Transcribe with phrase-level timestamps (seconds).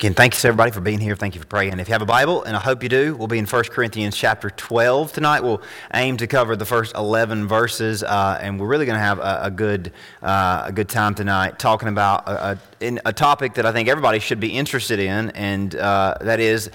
[0.00, 1.14] Again, thank you everybody for being here.
[1.14, 1.78] Thank you for praying.
[1.78, 4.16] If you have a Bible, and I hope you do, we'll be in 1 Corinthians
[4.16, 5.42] chapter 12 tonight.
[5.42, 5.60] We'll
[5.92, 9.40] aim to cover the first 11 verses, uh, and we're really going to have a,
[9.42, 9.92] a good,
[10.22, 14.20] uh, a good time tonight talking about a, a, a, topic that I think everybody
[14.20, 16.70] should be interested in, and uh, that is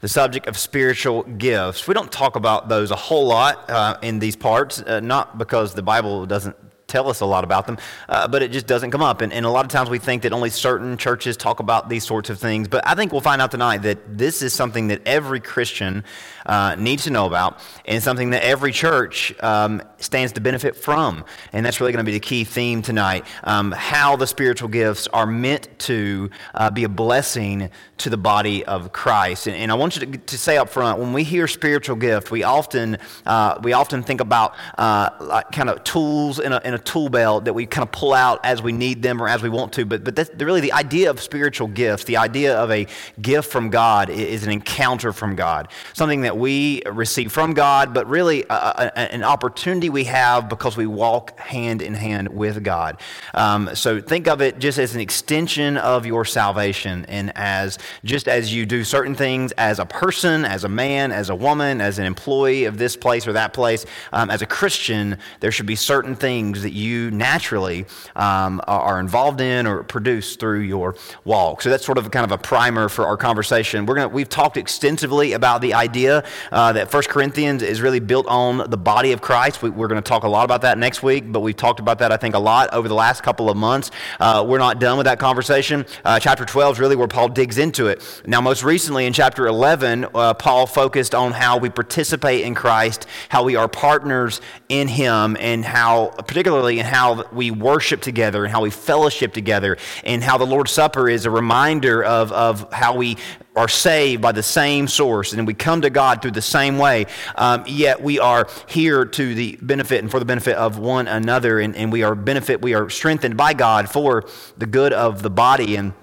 [0.00, 1.86] the subject of spiritual gifts.
[1.86, 5.74] We don't talk about those a whole lot uh, in these parts, uh, not because
[5.74, 6.56] the Bible doesn't
[6.90, 7.78] tell us a lot about them,
[8.08, 9.20] uh, but it just doesn't come up.
[9.20, 12.04] And, and, a lot of times we think that only certain churches talk about these
[12.04, 12.68] sorts of things.
[12.68, 16.04] But I think we'll find out tonight that this is something that every Christian
[16.46, 21.24] uh, needs to know about and something that every church um, stands to benefit from.
[21.52, 25.06] And that's really going to be the key theme tonight um, how the spiritual gifts
[25.08, 29.46] are meant to uh, be a blessing to the body of Christ.
[29.46, 32.30] And, and I want you to, to, say up front when we hear spiritual gift,
[32.30, 36.74] we often, uh, we often think about uh, like kind of tools in a, in
[36.74, 39.42] a tool belt that we kind of pull out as we need them or as
[39.42, 39.84] we want to.
[39.84, 42.86] But, but that's really the idea of spiritual gifts, the idea of a
[43.20, 48.06] gift from God is an encounter from God, something that we receive from God, but
[48.06, 53.00] really a, a, an opportunity we have because we walk hand in hand with God.
[53.34, 58.28] Um, so think of it just as an extension of your salvation and as just
[58.28, 61.98] as you do certain things as a person, as a man, as a woman, as
[61.98, 65.76] an employee of this place or that place, um, as a Christian, there should be
[65.76, 71.62] certain things that that you naturally um, are involved in or produce through your walk.
[71.62, 73.86] So that's sort of kind of a primer for our conversation.
[73.86, 78.26] We're gonna, we've talked extensively about the idea uh, that 1 Corinthians is really built
[78.28, 79.62] on the body of Christ.
[79.62, 81.98] We, are going to talk a lot about that next week, but we've talked about
[81.98, 83.90] that, I think, a lot over the last couple of months.
[84.20, 85.84] Uh, we're not done with that conversation.
[86.04, 88.22] Uh, chapter 12 is really where Paul digs into it.
[88.26, 93.06] Now, most recently in chapter 11, uh, Paul focused on how we participate in Christ,
[93.28, 98.44] how we are partners in Him, and how, particularly particularly in how we worship together
[98.44, 102.70] and how we fellowship together, and how the Lord's Supper is a reminder of, of
[102.72, 103.16] how we
[103.56, 107.06] are saved by the same source and we come to God through the same way,
[107.34, 111.60] um, yet we are here to the benefit and for the benefit of one another,
[111.60, 114.24] and, and we are benefit, we are strengthened by God for
[114.58, 115.76] the good of the body.
[115.76, 115.94] And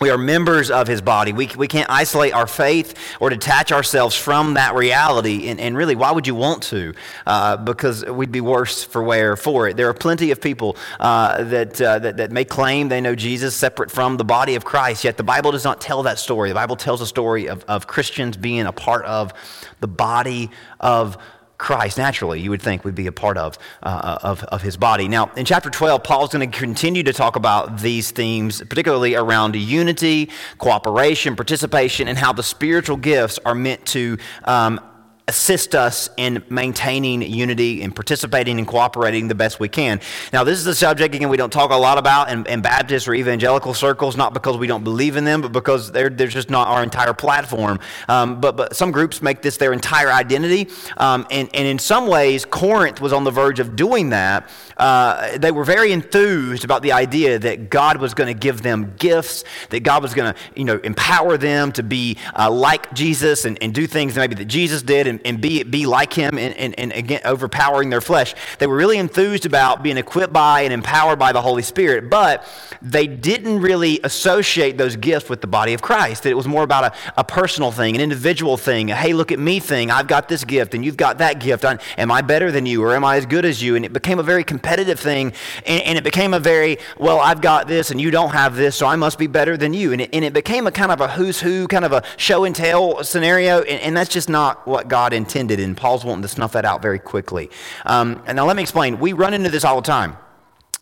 [0.00, 1.32] we are members of his body.
[1.32, 5.48] We, we can't isolate our faith or detach ourselves from that reality.
[5.48, 6.94] And, and really, why would you want to?
[7.26, 9.76] Uh, because we'd be worse for wear for it.
[9.76, 13.54] There are plenty of people uh, that, uh, that, that may claim they know Jesus
[13.54, 16.48] separate from the body of Christ, yet the Bible does not tell that story.
[16.48, 19.32] The Bible tells a story of, of Christians being a part of
[19.80, 20.50] the body
[20.80, 21.18] of
[21.58, 25.08] Christ, naturally, you would think would be a part of, uh, of, of his body.
[25.08, 29.56] Now, in chapter 12, Paul's going to continue to talk about these themes, particularly around
[29.56, 34.80] unity, cooperation, participation, and how the spiritual gifts are meant to um,
[35.28, 40.00] assist us in maintaining unity and participating and cooperating the best we can.
[40.32, 43.06] Now, this is a subject, again, we don't talk a lot about in, in Baptist
[43.06, 46.48] or evangelical circles, not because we don't believe in them, but because they're, they're just
[46.48, 47.78] not our entire platform.
[48.08, 50.70] Um, but, but some groups make this their entire identity.
[50.96, 54.48] Um, and, and in some ways, Corinth was on the verge of doing that.
[54.78, 58.94] Uh, they were very enthused about the idea that God was going to give them
[58.96, 63.44] gifts, that God was going to you know, empower them to be uh, like Jesus
[63.44, 65.06] and, and do things maybe that Jesus did.
[65.06, 68.34] And, and, be, be like him and, and, and again, overpowering their flesh.
[68.58, 72.44] They were really enthused about being equipped by and empowered by the Holy Spirit, but
[72.82, 76.22] they didn't really associate those gifts with the body of Christ.
[76.22, 79.32] That it was more about a, a personal thing, an individual thing, a hey, look
[79.32, 79.90] at me thing.
[79.90, 81.64] I've got this gift and you've got that gift.
[81.64, 83.76] am I better than you or am I as good as you?
[83.76, 85.32] And it became a very competitive thing
[85.66, 88.76] and, and it became a very, well, I've got this and you don't have this,
[88.76, 89.92] so I must be better than you.
[89.92, 92.44] And it, and it became a kind of a who's who, kind of a show
[92.44, 93.62] and tell scenario.
[93.62, 96.82] And, and that's just not what God intended, and Paul's wanting to snuff that out
[96.82, 97.50] very quickly.
[97.86, 98.98] Um, and now let me explain.
[98.98, 100.16] We run into this all the time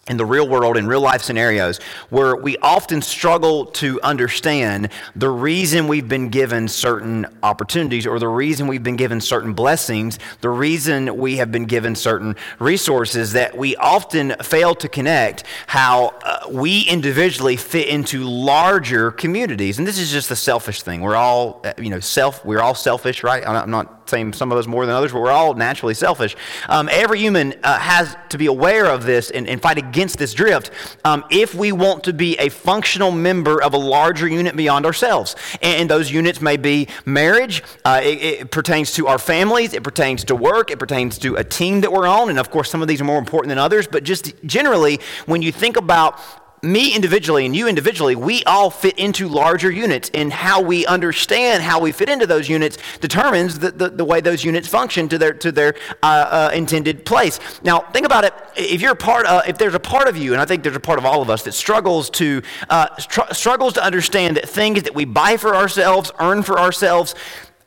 [0.09, 1.79] in the real world, in real life scenarios,
[2.11, 8.29] where we often struggle to understand the reason we've been given certain opportunities or the
[8.29, 13.57] reason we've been given certain blessings, the reason we have been given certain resources, that
[13.57, 19.79] we often fail to connect how uh, we individually fit into larger communities.
[19.79, 21.01] And this is just a selfish thing.
[21.01, 23.45] We're all, uh, you know, self, we're all selfish, right?
[23.45, 26.37] I'm not saying some of us more than others, but we're all naturally selfish.
[26.69, 30.35] Um, every human uh, has to be aware of this and, and fight against this
[30.35, 30.71] drift
[31.05, 35.37] um, if we want to be a functional member of a larger unit beyond ourselves.
[35.63, 39.83] And, and those units may be marriage, uh, it, it, pertains to our families, it
[39.83, 42.31] pertains to work, it pertains to a team that we're on.
[42.31, 45.43] And of course, some of these are more important than others, but just generally, when
[45.43, 46.19] you think about
[46.63, 51.63] me individually and you individually, we all fit into larger units, and how we understand
[51.63, 55.19] how we fit into those units determines the, the, the way those units function to
[55.19, 57.41] their to their uh, uh, intended place.
[57.63, 58.35] Now, think about it.
[58.57, 60.81] If you're part, of, if there's a part of you, and I think there's a
[60.81, 64.83] part of all of us that struggles to uh, str- struggles to understand that things
[64.85, 67.15] that we buy for ourselves, earn for ourselves,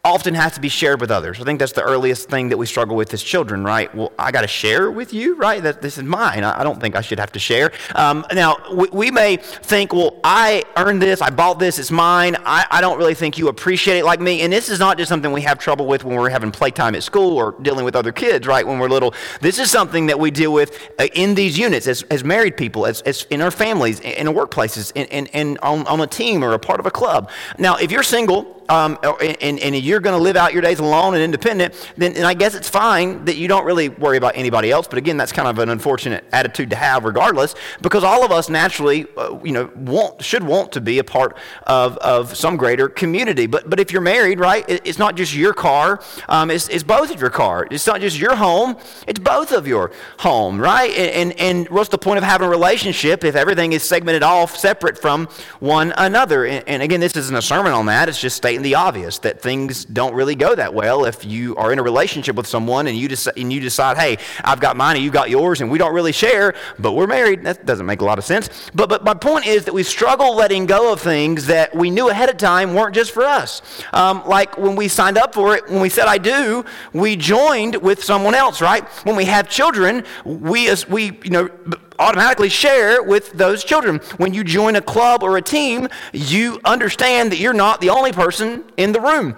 [0.05, 1.41] often has to be shared with others.
[1.41, 3.93] I think that's the earliest thing that we struggle with as children, right?
[3.93, 5.61] Well, I got to share with you, right?
[5.61, 6.45] That this is mine.
[6.45, 7.73] I, don't think I should have to share.
[7.95, 12.37] Um, now, we, we, may think, well, I earned this, I bought this, it's mine.
[12.45, 14.41] I, I don't really think you appreciate it like me.
[14.41, 17.03] And this is not just something we have trouble with when we're having playtime at
[17.03, 18.65] school or dealing with other kids, right?
[18.65, 19.13] When we're little.
[19.41, 22.85] This is something that we deal with uh, in these units as, as married people,
[22.85, 26.59] as, as in our families, in, our workplaces, and, on, on a team or a
[26.59, 27.29] part of a club.
[27.57, 28.97] Now, if you're single, um,
[29.41, 32.33] and, and, you're going to live out your days alone and independent, then and I
[32.33, 34.87] guess it's fine that you don't really worry about anybody else.
[34.87, 38.47] But again, that's kind of an unfortunate attitude to have, regardless, because all of us
[38.47, 42.87] naturally, uh, you know, want should want to be a part of, of some greater
[42.87, 43.47] community.
[43.47, 46.83] But but if you're married, right, it, it's not just your car; um, it's, it's
[46.83, 47.67] both of your car.
[47.71, 48.77] It's not just your home;
[49.07, 50.91] it's both of your home, right?
[50.91, 54.55] And, and and what's the point of having a relationship if everything is segmented off,
[54.55, 55.27] separate from
[55.59, 56.45] one another?
[56.45, 59.19] And, and again, this isn't a sermon on that; it's just stating stating the obvious
[59.19, 62.87] that things don't really go that well if you are in a relationship with someone
[62.87, 63.07] and you,
[63.37, 66.11] and you decide, hey, I've got mine and you got yours and we don't really
[66.11, 67.43] share, but we're married.
[67.43, 68.49] That doesn't make a lot of sense.
[68.73, 72.09] But, but my point is that we struggle letting go of things that we knew
[72.09, 73.61] ahead of time weren't just for us.
[73.93, 77.75] Um, like when we signed up for it, when we said I do, we joined
[77.77, 78.83] with someone else, right?
[79.05, 81.49] When we have children, we, we you know,
[81.99, 83.99] automatically share with those children.
[84.17, 88.11] When you join a club or a team, you understand that you're not the only
[88.11, 89.35] person in the room.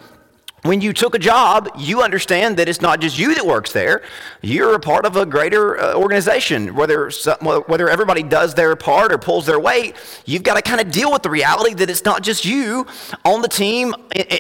[0.64, 4.04] When you took a job, you understand that it's not just you that works there.
[4.44, 6.76] You're a part of a greater uh, organization.
[6.76, 7.10] Whether,
[7.66, 11.12] whether everybody does their part or pulls their weight, you've got to kind of deal
[11.12, 12.86] with the reality that it's not just you
[13.26, 13.96] on the team,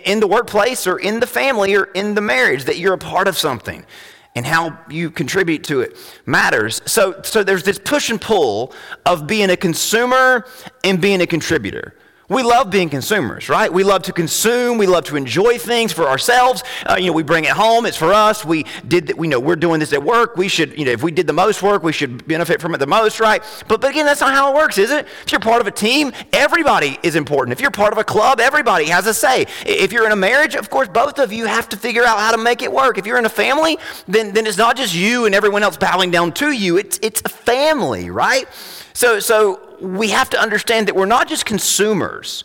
[0.05, 3.27] in the workplace, or in the family, or in the marriage, that you're a part
[3.27, 3.83] of something
[4.35, 6.81] and how you contribute to it matters.
[6.85, 8.73] So, so there's this push and pull
[9.05, 10.45] of being a consumer
[10.83, 11.95] and being a contributor.
[12.31, 13.71] We love being consumers, right?
[13.71, 14.77] We love to consume.
[14.77, 16.63] We love to enjoy things for ourselves.
[16.85, 17.85] Uh, you know, we bring it home.
[17.85, 18.45] It's for us.
[18.45, 19.07] We did.
[19.07, 19.17] that.
[19.17, 20.37] we know we're doing this at work.
[20.37, 22.77] We should, you know, if we did the most work, we should benefit from it
[22.77, 23.43] the most, right?
[23.67, 25.07] But, but again, that's not how it works, is it?
[25.25, 27.51] If you're part of a team, everybody is important.
[27.51, 29.45] If you're part of a club, everybody has a say.
[29.65, 32.31] If you're in a marriage, of course, both of you have to figure out how
[32.31, 32.97] to make it work.
[32.97, 36.11] If you're in a family, then then it's not just you and everyone else bowing
[36.11, 36.77] down to you.
[36.77, 38.47] It's it's a family, right?
[38.93, 42.43] So so we have to understand that we're not just consumers,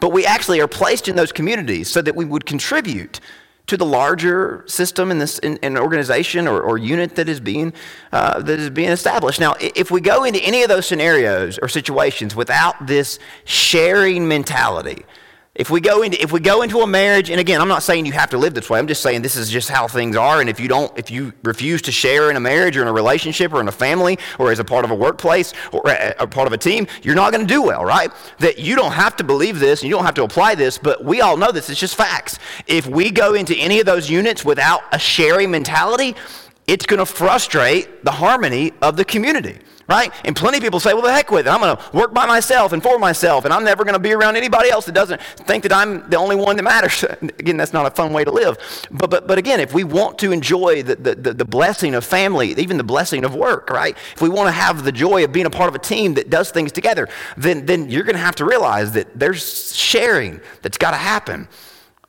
[0.00, 3.20] but we actually are placed in those communities so that we would contribute
[3.66, 7.72] to the larger system in this in, in organization or, or, unit that is being
[8.12, 9.40] uh, that is being established.
[9.40, 15.06] Now, if we go into any of those scenarios or situations without this sharing mentality,
[15.54, 18.06] if we go into if we go into a marriage, and again, I'm not saying
[18.06, 18.78] you have to live this way.
[18.80, 20.40] I'm just saying this is just how things are.
[20.40, 22.92] And if you don't, if you refuse to share in a marriage or in a
[22.92, 26.48] relationship or in a family or as a part of a workplace or a part
[26.48, 28.10] of a team, you're not going to do well, right?
[28.40, 31.04] That you don't have to believe this and you don't have to apply this, but
[31.04, 31.70] we all know this.
[31.70, 32.40] It's just facts.
[32.66, 36.16] If we go into any of those units without a sharing mentality,
[36.66, 39.58] it's going to frustrate the harmony of the community
[39.88, 40.12] right?
[40.24, 41.50] And plenty of people say, well, the heck with it.
[41.50, 44.12] I'm going to work by myself and for myself, and I'm never going to be
[44.12, 47.04] around anybody else that doesn't think that I'm the only one that matters.
[47.22, 48.56] again, that's not a fun way to live.
[48.90, 52.52] But, but, but again, if we want to enjoy the, the, the blessing of family,
[52.58, 53.96] even the blessing of work, right?
[54.14, 56.30] If we want to have the joy of being a part of a team that
[56.30, 60.78] does things together, then, then you're going to have to realize that there's sharing that's
[60.78, 61.48] got to happen.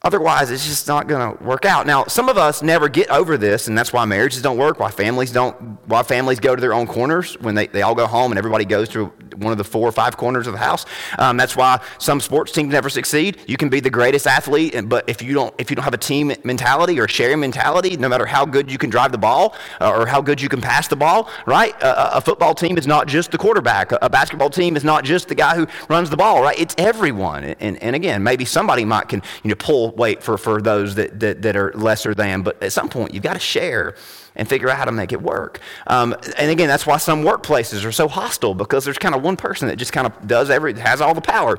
[0.06, 1.88] Otherwise, it's just not going to work out.
[1.88, 4.92] Now, some of us never get over this, and that's why marriages don't work, why
[4.92, 5.56] families don't,
[5.88, 8.66] why families go to their own corners when they, they all go home and everybody
[8.66, 9.06] goes to
[9.38, 10.86] one of the four or five corners of the house.
[11.18, 13.40] Um, that's why some sports teams never succeed.
[13.48, 15.98] You can be the greatest athlete, but if you don't, if you don't have a
[15.98, 19.92] team mentality or sharing mentality, no matter how good you can drive the ball uh,
[19.92, 21.74] or how good you can pass the ball, right?
[21.82, 23.92] a football team is not just the quarterback.
[23.92, 26.58] A, a, basketball team is not just the guy who runs the ball, right?
[26.60, 27.44] It's everyone.
[27.44, 31.20] And, and again, maybe somebody might can you know pull weight for, for those that,
[31.20, 33.96] that, that are lesser than, but at some point you've got to share
[34.36, 35.60] and figure out how to make it work.
[35.88, 39.38] Um, and again, that's why some workplaces are so hostile because there's kind of one
[39.38, 41.58] person that just kind of does every, has all the power.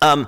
[0.00, 0.26] Um,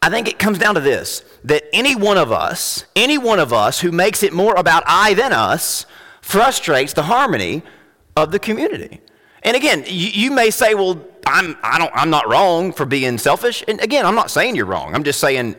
[0.00, 3.52] I think it comes down to this that any one of us, any one of
[3.52, 5.86] us who makes it more about I than us,
[6.20, 7.62] frustrates the harmony
[8.16, 9.00] of the community.
[9.42, 13.18] And again, you, you may say, well, I'm, I don't, I'm not wrong for being
[13.18, 13.64] selfish.
[13.66, 14.94] And again, I'm not saying you're wrong.
[14.94, 15.56] I'm just saying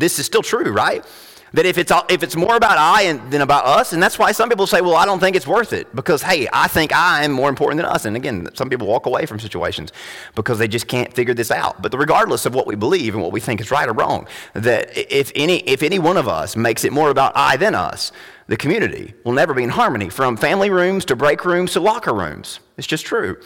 [0.00, 1.04] this is still true, right?
[1.52, 4.48] That if it's, if it's more about I than about us, and that's why some
[4.48, 7.32] people say, well, I don't think it's worth it because, hey, I think I am
[7.32, 8.04] more important than us.
[8.04, 9.92] And again, some people walk away from situations
[10.34, 11.80] because they just can't figure this out.
[11.80, 14.90] But regardless of what we believe and what we think is right or wrong, that
[14.96, 18.12] if any, if any one of us makes it more about I than us,
[18.48, 22.12] the community will never be in harmony from family rooms to break rooms to locker
[22.12, 22.60] rooms.
[22.76, 23.40] It's just true.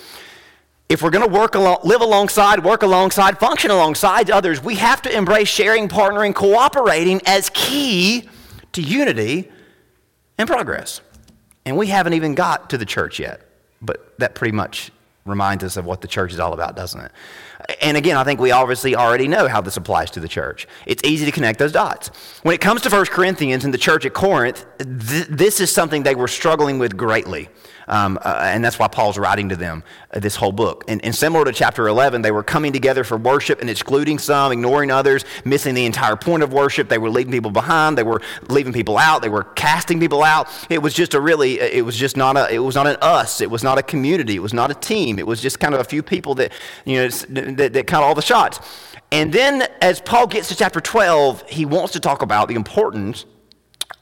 [0.90, 5.00] If we're going to work along, live alongside, work alongside, function alongside others, we have
[5.02, 8.28] to embrace sharing, partnering, cooperating as key
[8.72, 9.48] to unity
[10.36, 11.00] and progress.
[11.64, 13.40] And we haven't even got to the church yet,
[13.80, 14.90] but that pretty much
[15.24, 17.12] reminds us of what the church is all about, doesn't it?
[17.80, 20.66] And again, I think we obviously already know how this applies to the church.
[20.86, 22.08] It's easy to connect those dots.
[22.42, 26.02] When it comes to 1 Corinthians and the church at Corinth, th- this is something
[26.02, 27.48] they were struggling with greatly.
[27.88, 29.82] Um, uh, and that's why Paul's writing to them
[30.12, 30.84] uh, this whole book.
[30.88, 34.52] And, and, similar to chapter 11, they were coming together for worship and excluding some,
[34.52, 36.88] ignoring others, missing the entire point of worship.
[36.88, 37.98] They were leaving people behind.
[37.98, 39.22] They were leaving people out.
[39.22, 40.48] They were casting people out.
[40.70, 43.40] It was just a really, it was just not a, it was not an us.
[43.40, 44.36] It was not a community.
[44.36, 45.18] It was not a team.
[45.18, 46.52] It was just kind of a few people that,
[46.84, 48.60] you know, that, that caught all the shots.
[49.12, 53.24] And then as Paul gets to chapter 12, he wants to talk about the importance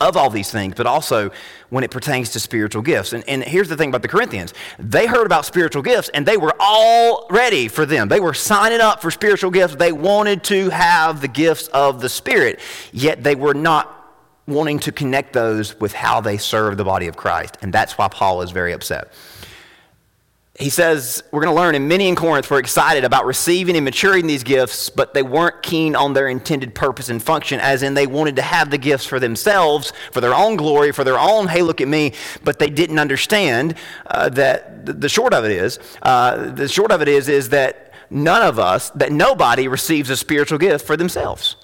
[0.00, 1.30] of all these things, but also
[1.70, 3.12] when it pertains to spiritual gifts.
[3.12, 6.36] And, and here's the thing about the Corinthians they heard about spiritual gifts and they
[6.36, 8.08] were all ready for them.
[8.08, 9.76] They were signing up for spiritual gifts.
[9.76, 12.60] They wanted to have the gifts of the Spirit,
[12.92, 13.94] yet they were not
[14.46, 17.58] wanting to connect those with how they serve the body of Christ.
[17.60, 19.12] And that's why Paul is very upset
[20.58, 23.84] he says, we're going to learn, and many in Corinth were excited about receiving and
[23.84, 27.94] maturing these gifts, but they weren't keen on their intended purpose and function, as in
[27.94, 31.46] they wanted to have the gifts for themselves, for their own glory, for their own,
[31.46, 32.12] hey, look at me,
[32.42, 37.02] but they didn't understand uh, that the, short of it is, uh, the short of
[37.02, 41.54] it is, is that none of us, that nobody receives a spiritual gift for themselves.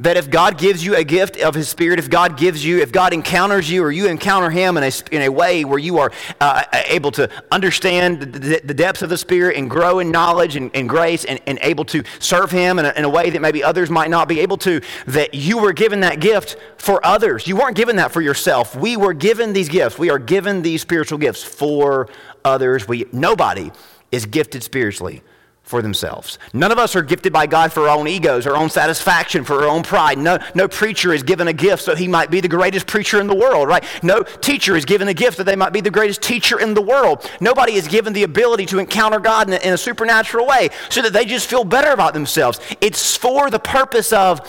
[0.00, 2.92] That if God gives you a gift of His Spirit, if God gives you, if
[2.92, 6.12] God encounters you or you encounter Him in a, in a way where you are
[6.40, 10.70] uh, able to understand the, the, depths of the Spirit and grow in knowledge and,
[10.74, 13.64] and grace and, and, able to serve Him in a, in a way that maybe
[13.64, 17.48] others might not be able to, that you were given that gift for others.
[17.48, 18.76] You weren't given that for yourself.
[18.76, 19.98] We were given these gifts.
[19.98, 22.08] We are given these spiritual gifts for
[22.44, 22.86] others.
[22.86, 23.72] We, nobody
[24.12, 25.22] is gifted spiritually
[25.68, 26.38] for themselves.
[26.54, 29.62] None of us are gifted by God for our own egos, our own satisfaction, for
[29.62, 30.16] our own pride.
[30.16, 33.26] No, no preacher is given a gift so he might be the greatest preacher in
[33.26, 33.84] the world, right?
[34.02, 36.80] No teacher is given a gift that they might be the greatest teacher in the
[36.80, 37.30] world.
[37.40, 41.02] Nobody is given the ability to encounter God in a, in a supernatural way so
[41.02, 42.58] that they just feel better about themselves.
[42.80, 44.40] It's for the purpose of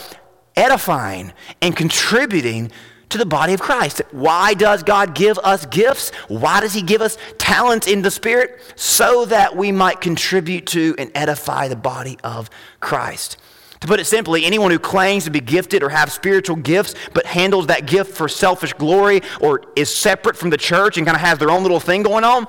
[0.55, 2.71] edifying and contributing
[3.09, 4.01] to the body of Christ.
[4.11, 6.11] Why does God give us gifts?
[6.27, 8.59] Why does He give us talents in the Spirit?
[8.75, 12.49] So that we might contribute to and edify the body of
[12.79, 13.37] Christ.
[13.81, 17.25] To put it simply, anyone who claims to be gifted or have spiritual gifts but
[17.25, 21.21] handles that gift for selfish glory or is separate from the church and kind of
[21.21, 22.45] has their own little thing going on,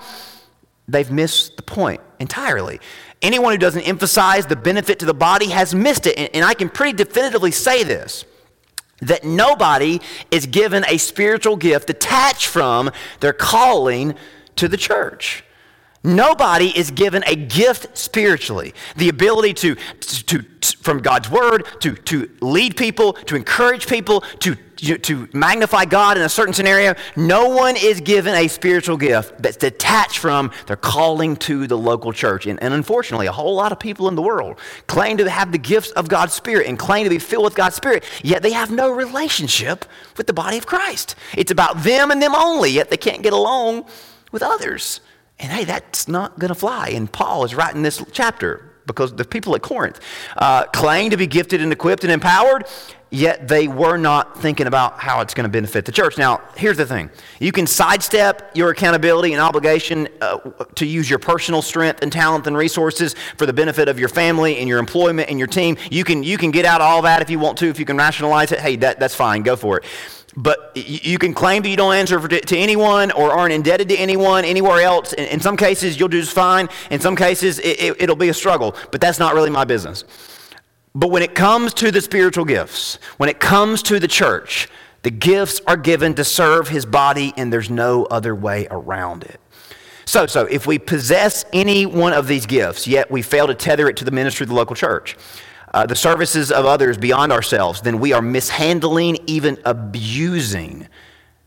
[0.88, 2.80] they've missed the point entirely.
[3.22, 6.30] Anyone who doesn't emphasize the benefit to the body has missed it.
[6.34, 8.24] And, I can pretty definitively say this
[9.00, 12.90] that nobody is given a spiritual gift detached from
[13.20, 14.14] their calling
[14.56, 15.44] to the church.
[16.02, 21.94] Nobody is given a gift spiritually, the ability to, to, to, from God's word, to,
[21.94, 26.94] to lead people, to encourage people, to, to magnify God in a certain scenario.
[27.16, 32.12] No one is given a spiritual gift that's detached from their calling to the local
[32.12, 32.46] church.
[32.46, 35.58] And, and unfortunately, a whole lot of people in the world claim to have the
[35.58, 38.70] gifts of God's Spirit and claim to be filled with God's Spirit, yet they have
[38.70, 39.84] no relationship
[40.16, 41.14] with the body of Christ.
[41.36, 43.84] It's about them and them only, yet they can't get along
[44.32, 45.00] with others.
[45.38, 46.88] And hey, that's not going to fly.
[46.88, 50.00] And Paul is writing this chapter because the people at Corinth
[50.36, 52.64] uh, claim to be gifted and equipped and empowered,
[53.10, 56.16] yet they were not thinking about how it's going to benefit the church.
[56.16, 60.38] Now, here's the thing you can sidestep your accountability and obligation uh,
[60.76, 64.58] to use your personal strength and talent and resources for the benefit of your family
[64.58, 65.76] and your employment and your team.
[65.90, 67.96] You can, you can get out all that if you want to, if you can
[67.96, 68.60] rationalize it.
[68.60, 69.84] Hey, that, that's fine, go for it.
[70.36, 74.44] But you can claim that you don't answer to anyone or aren't indebted to anyone
[74.44, 75.12] anywhere else.
[75.12, 76.68] In some cases, you'll do just fine.
[76.90, 78.76] In some cases, it, will be a struggle.
[78.92, 80.04] But that's not really my business.
[80.94, 84.68] But when it comes to the spiritual gifts, when it comes to the church,
[85.02, 89.40] the gifts are given to serve his body, and there's no other way around it.
[90.04, 93.88] So, so if we possess any one of these gifts, yet we fail to tether
[93.88, 95.16] it to the ministry of the local church,
[95.72, 100.88] uh, the services of others beyond ourselves, then we are mishandling, even abusing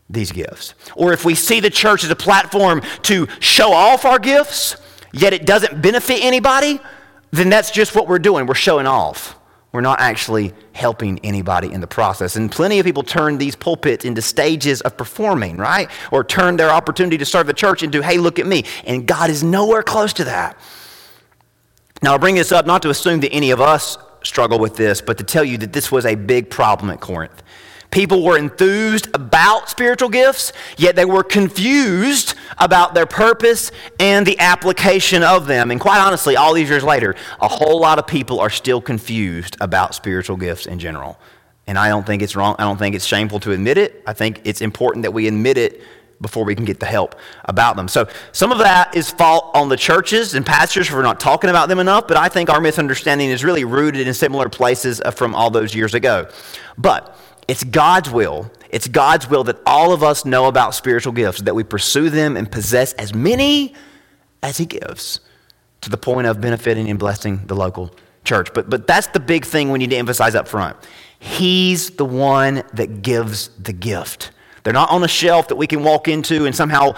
[0.08, 0.74] these gifts.
[0.96, 4.76] Or if we see the church as a platform to show off our gifts,
[5.12, 6.80] yet it doesn't benefit anybody,
[7.30, 8.46] then that's just what we're doing.
[8.46, 9.38] We're showing off.
[9.74, 12.36] we're not actually helping anybody in the process.
[12.36, 15.90] And plenty of people turn these pulpits into stages of performing, right?
[16.12, 18.62] Or turn their opportunity to serve the church into, hey, look at me.
[18.84, 20.56] And God is nowhere close to that.
[22.02, 25.00] Now, I bring this up not to assume that any of us struggle with this,
[25.00, 27.42] but to tell you that this was a big problem at Corinth.
[27.90, 34.36] People were enthused about spiritual gifts, yet they were confused about their purpose and the
[34.40, 35.70] application of them.
[35.70, 39.56] And quite honestly, all these years later, a whole lot of people are still confused
[39.60, 41.20] about spiritual gifts in general.
[41.68, 42.56] And I don't think it's wrong.
[42.58, 44.02] I don't think it's shameful to admit it.
[44.06, 45.80] I think it's important that we admit it
[46.24, 47.14] before we can get the help
[47.44, 47.86] about them.
[47.86, 51.68] So some of that is fault on the churches and pastors for not talking about
[51.68, 55.34] them enough, but I think our misunderstanding is really rooted in similar places uh, from
[55.34, 56.26] all those years ago.
[56.78, 57.14] But
[57.46, 58.50] it's God's will.
[58.70, 62.38] It's God's will that all of us know about spiritual gifts, that we pursue them
[62.38, 63.74] and possess as many
[64.42, 65.20] as He gives
[65.82, 68.48] to the point of benefiting and blessing the local church.
[68.54, 70.78] But, but that's the big thing we need to emphasize up front.
[71.18, 74.30] He's the one that gives the gift.
[74.64, 76.94] They're not on a shelf that we can walk into and somehow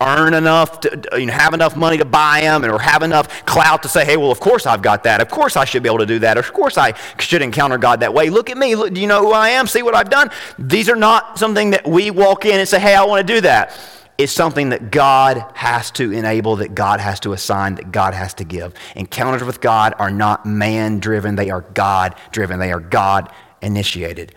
[0.00, 3.82] earn enough to you know, have enough money to buy them or have enough clout
[3.82, 5.20] to say, hey, well, of course I've got that.
[5.20, 6.38] Of course I should be able to do that.
[6.38, 8.30] Of course I should encounter God that way.
[8.30, 8.76] Look at me.
[8.76, 9.66] Look, do you know who I am?
[9.66, 10.30] See what I've done?
[10.60, 13.40] These are not something that we walk in and say, hey, I want to do
[13.40, 13.76] that.
[14.16, 18.34] It's something that God has to enable, that God has to assign, that God has
[18.34, 18.74] to give.
[18.94, 24.34] Encounters with God are not man driven, they are God driven, they are God initiated.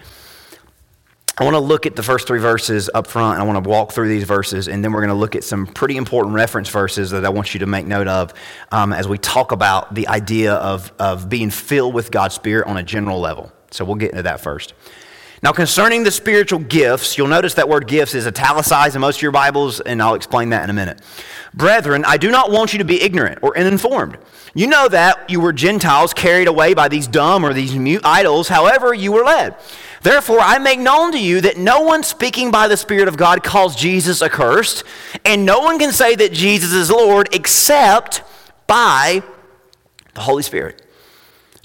[1.41, 3.39] I want to look at the first three verses up front.
[3.39, 5.43] and I want to walk through these verses, and then we're going to look at
[5.43, 8.35] some pretty important reference verses that I want you to make note of
[8.71, 12.77] um, as we talk about the idea of, of being filled with God's Spirit on
[12.77, 13.51] a general level.
[13.71, 14.75] So we'll get into that first.
[15.41, 19.21] Now, concerning the spiritual gifts, you'll notice that word gifts is italicized in most of
[19.23, 21.01] your Bibles, and I'll explain that in a minute.
[21.55, 24.19] Brethren, I do not want you to be ignorant or uninformed.
[24.53, 28.47] You know that you were Gentiles carried away by these dumb or these mute idols,
[28.47, 29.55] however, you were led.
[30.01, 33.43] Therefore, I make known to you that no one speaking by the Spirit of God
[33.43, 34.83] calls Jesus accursed,
[35.23, 38.23] and no one can say that Jesus is Lord except
[38.65, 39.21] by
[40.15, 40.81] the Holy Spirit.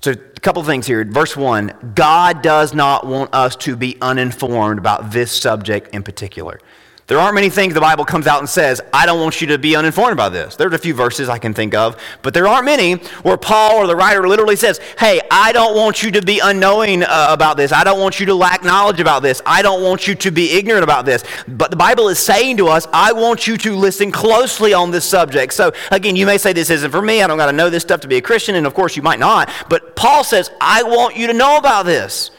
[0.02, 1.02] So, a couple of things here.
[1.04, 6.60] Verse 1 God does not want us to be uninformed about this subject in particular.
[7.06, 9.58] There aren't many things the Bible comes out and says, I don't want you to
[9.58, 10.56] be uninformed about this.
[10.56, 13.86] There's a few verses I can think of, but there aren't many where Paul or
[13.86, 17.70] the writer literally says, Hey, I don't want you to be unknowing uh, about this.
[17.70, 19.40] I don't want you to lack knowledge about this.
[19.46, 21.22] I don't want you to be ignorant about this.
[21.46, 25.04] But the Bible is saying to us, I want you to listen closely on this
[25.04, 25.54] subject.
[25.54, 27.22] So, again, you may say this isn't for me.
[27.22, 29.02] I don't got to know this stuff to be a Christian, and of course you
[29.02, 29.48] might not.
[29.68, 32.32] But Paul says, I want you to know about this.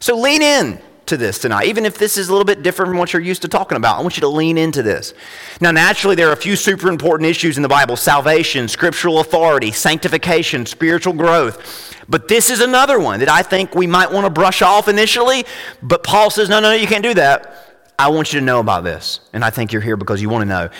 [0.00, 2.98] So lean in to this tonight, even if this is a little bit different from
[2.98, 3.98] what you're used to talking about.
[3.98, 5.14] I want you to lean into this.
[5.60, 9.72] Now, naturally, there are a few super important issues in the Bible salvation, scriptural authority,
[9.72, 11.94] sanctification, spiritual growth.
[12.08, 15.44] But this is another one that I think we might want to brush off initially.
[15.82, 17.92] But Paul says, no, no, no, you can't do that.
[17.98, 19.20] I want you to know about this.
[19.32, 20.70] And I think you're here because you want to know.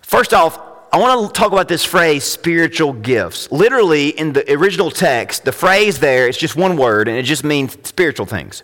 [0.00, 0.58] First off,
[0.92, 3.50] I want to talk about this phrase, spiritual gifts.
[3.50, 7.42] Literally, in the original text, the phrase there is just one word, and it just
[7.42, 8.62] means spiritual things.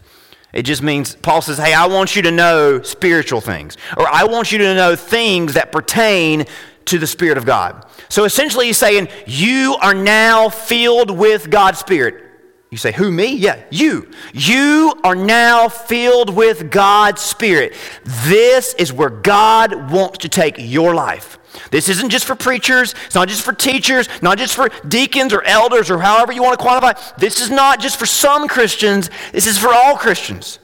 [0.53, 4.25] It just means, Paul says, hey, I want you to know spiritual things, or I
[4.25, 6.47] want you to know things that pertain
[6.87, 7.87] to the Spirit of God.
[8.09, 12.25] So essentially, he's saying, you are now filled with God's Spirit.
[12.71, 13.35] You say, Who, me?
[13.35, 14.09] Yeah, you.
[14.33, 17.75] You are now filled with God's Spirit.
[18.05, 21.40] This is where God wants to take your life.
[21.71, 25.43] This isn't just for preachers, it's not just for teachers, not just for deacons or
[25.43, 27.17] elders or however you want to quantify.
[27.17, 30.59] This is not just for some Christians, this is for all Christians.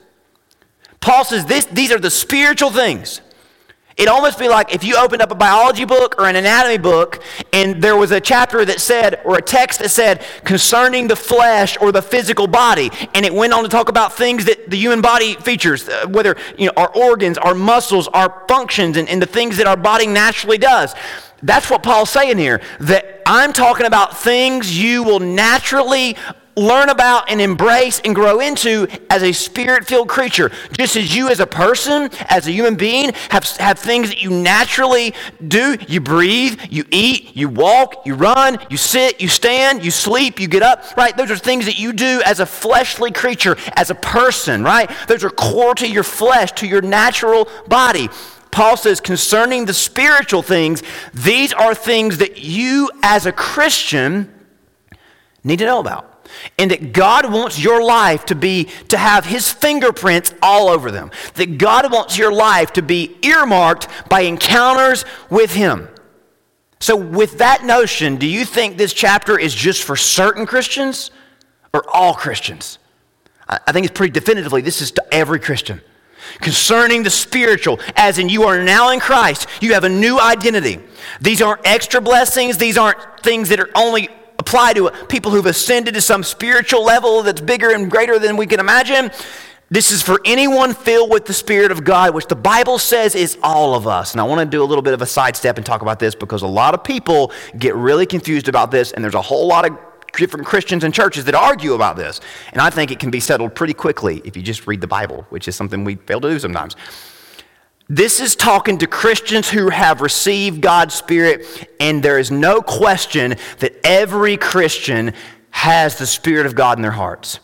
[0.99, 3.21] Paul says this, these are the spiritual things.
[3.97, 7.23] It'd almost be like if you opened up a biology book or an anatomy book
[7.51, 11.77] and there was a chapter that said, or a text that said, concerning the flesh
[11.81, 12.91] or the physical body.
[13.15, 16.35] And it went on to talk about things that the human body features, uh, whether
[16.59, 20.05] you know, our organs, our muscles, our functions, and, and the things that our body
[20.05, 20.93] naturally does.
[21.41, 22.61] That's what Paul's saying here.
[22.79, 26.17] That I'm talking about things you will naturally
[26.57, 30.51] learn about and embrace and grow into as a spirit filled creature.
[30.71, 34.31] Just as you, as a person, as a human being, have, have things that you
[34.31, 35.13] naturally
[35.47, 35.77] do.
[35.87, 40.47] You breathe, you eat, you walk, you run, you sit, you stand, you sleep, you
[40.47, 41.15] get up, right?
[41.15, 44.89] Those are things that you do as a fleshly creature, as a person, right?
[45.07, 48.09] Those are core to your flesh, to your natural body.
[48.49, 50.81] Paul says, concerning the spiritual things,
[51.13, 54.33] these are things that you as a Christian
[55.43, 56.16] need to know about
[56.57, 61.11] and that God wants your life to be to have his fingerprints all over them.
[61.35, 65.89] That God wants your life to be earmarked by encounters with him.
[66.79, 71.11] So with that notion, do you think this chapter is just for certain Christians?
[71.73, 72.79] or all Christians?
[73.47, 75.81] I think it's pretty definitively this is to every Christian.
[76.41, 80.79] Concerning the spiritual, as in you are now in Christ, you have a new identity.
[81.21, 85.93] These aren't extra blessings, these aren't things that are only apply to people who've ascended
[85.95, 89.11] to some spiritual level that's bigger and greater than we can imagine.
[89.69, 93.37] This is for anyone filled with the Spirit of God, which the Bible says is
[93.43, 94.13] all of us.
[94.13, 96.15] And I want to do a little bit of a sidestep and talk about this
[96.15, 99.69] because a lot of people get really confused about this, and there's a whole lot
[99.69, 99.77] of
[100.15, 102.21] different Christians and churches that argue about this.
[102.53, 105.25] And I think it can be settled pretty quickly if you just read the Bible,
[105.29, 106.77] which is something we fail to do sometimes.
[107.89, 113.35] This is talking to Christians who have received God's Spirit, and there is no question
[113.59, 115.13] that every Christian
[115.51, 117.39] has the Spirit of God in their hearts.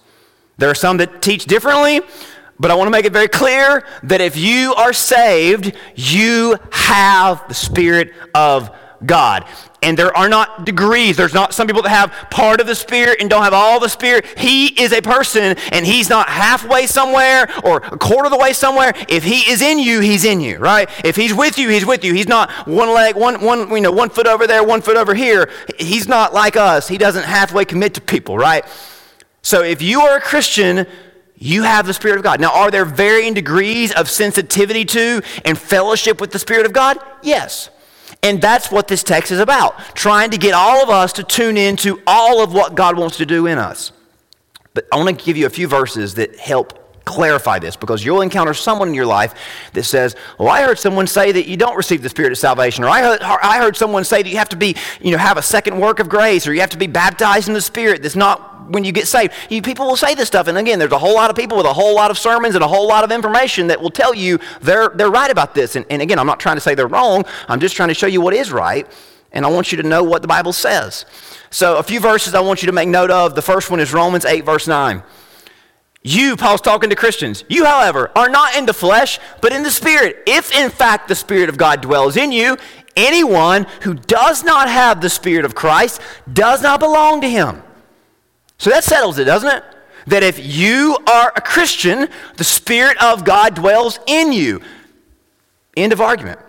[0.57, 2.01] There are some that teach differently,
[2.59, 7.47] but I want to make it very clear that if you are saved, you have
[7.47, 8.69] the Spirit of
[9.05, 9.45] God.
[9.81, 11.17] And there are not degrees.
[11.17, 13.89] There's not some people that have part of the Spirit and don't have all the
[13.89, 14.25] Spirit.
[14.37, 18.53] He is a person, and He's not halfway somewhere or a quarter of the way
[18.53, 18.93] somewhere.
[19.09, 20.89] If He is in you, He's in you, right?
[21.03, 22.13] If He's with you, He's with you.
[22.13, 25.13] He's not one leg, one, one, you know, one foot over there, one foot over
[25.13, 25.49] here.
[25.77, 26.87] He's not like us.
[26.87, 28.65] He doesn't halfway commit to people, right?
[29.41, 30.87] So if you are a Christian,
[31.43, 32.39] you have the Spirit of God.
[32.39, 36.97] Now, are there varying degrees of sensitivity to and fellowship with the Spirit of God?
[37.21, 37.69] Yes.
[38.23, 41.57] And that's what this text is about trying to get all of us to tune
[41.57, 43.91] into all of what God wants to do in us.
[44.73, 48.21] But I want to give you a few verses that help clarify this because you'll
[48.21, 49.35] encounter someone in your life
[49.73, 52.83] that says, Well, I heard someone say that you don't receive the Spirit of salvation,
[52.83, 55.37] or I heard, I heard someone say that you have to be, you know, have
[55.37, 58.01] a second work of grace, or you have to be baptized in the Spirit.
[58.01, 59.33] That's not when you get saved.
[59.49, 61.65] You, people will say this stuff, and again, there's a whole lot of people with
[61.65, 64.39] a whole lot of sermons and a whole lot of information that will tell you
[64.61, 65.75] they're, they're right about this.
[65.75, 68.07] And, and again, I'm not trying to say they're wrong, I'm just trying to show
[68.07, 68.87] you what is right,
[69.31, 71.05] and I want you to know what the Bible says.
[71.49, 73.35] So, a few verses I want you to make note of.
[73.35, 75.03] The first one is Romans 8, verse 9.
[76.05, 79.71] You, Paul's talking to Christians, you, however, are not in the flesh, but in the
[79.71, 80.21] Spirit.
[80.27, 82.57] If in fact the Spirit of God dwells in you,
[82.97, 87.63] anyone who does not have the Spirit of Christ does not belong to him.
[88.63, 89.61] So that settles it, doesn't it?
[90.07, 94.61] That if you are a Christian, the Spirit of God dwells in you.
[95.75, 96.39] End of argument.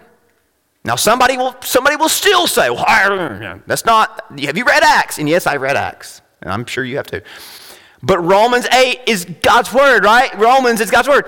[0.85, 5.19] Now somebody will somebody will still say, well, that's not have you read Acts?
[5.19, 6.23] And yes, I read Acts.
[6.41, 7.21] And I'm sure you have to.
[8.01, 10.33] But Romans 8 is God's word, right?
[10.39, 11.27] Romans is God's word.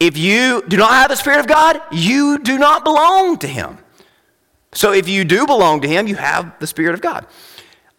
[0.00, 3.78] If you do not have the Spirit of God, you do not belong to Him.
[4.72, 7.28] So if you do belong to Him, you have the Spirit of God.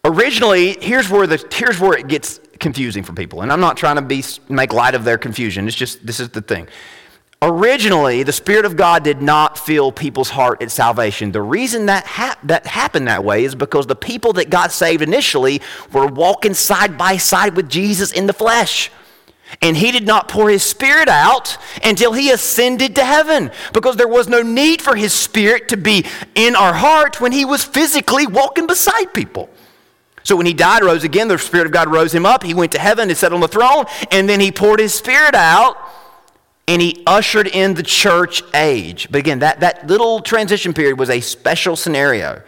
[0.04, 3.42] Originally, here's where, the, here's where it gets confusing for people.
[3.42, 5.66] And I'm not trying to be, make light of their confusion.
[5.66, 6.68] It's just, this is the thing.
[7.40, 11.30] Originally, the Spirit of God did not fill people's heart at salvation.
[11.30, 15.02] The reason that, ha- that happened that way is because the people that got saved
[15.02, 18.90] initially were walking side by side with Jesus in the flesh.
[19.62, 24.08] And he did not pour his spirit out until he ascended to heaven because there
[24.08, 28.26] was no need for his spirit to be in our heart when he was physically
[28.26, 29.48] walking beside people.
[30.22, 32.42] So when he died, rose again, the Spirit of God rose him up.
[32.42, 35.34] He went to heaven and sat on the throne, and then he poured his Spirit
[35.34, 35.76] out
[36.68, 39.08] and he ushered in the church age.
[39.10, 42.42] But again, that, that little transition period was a special scenario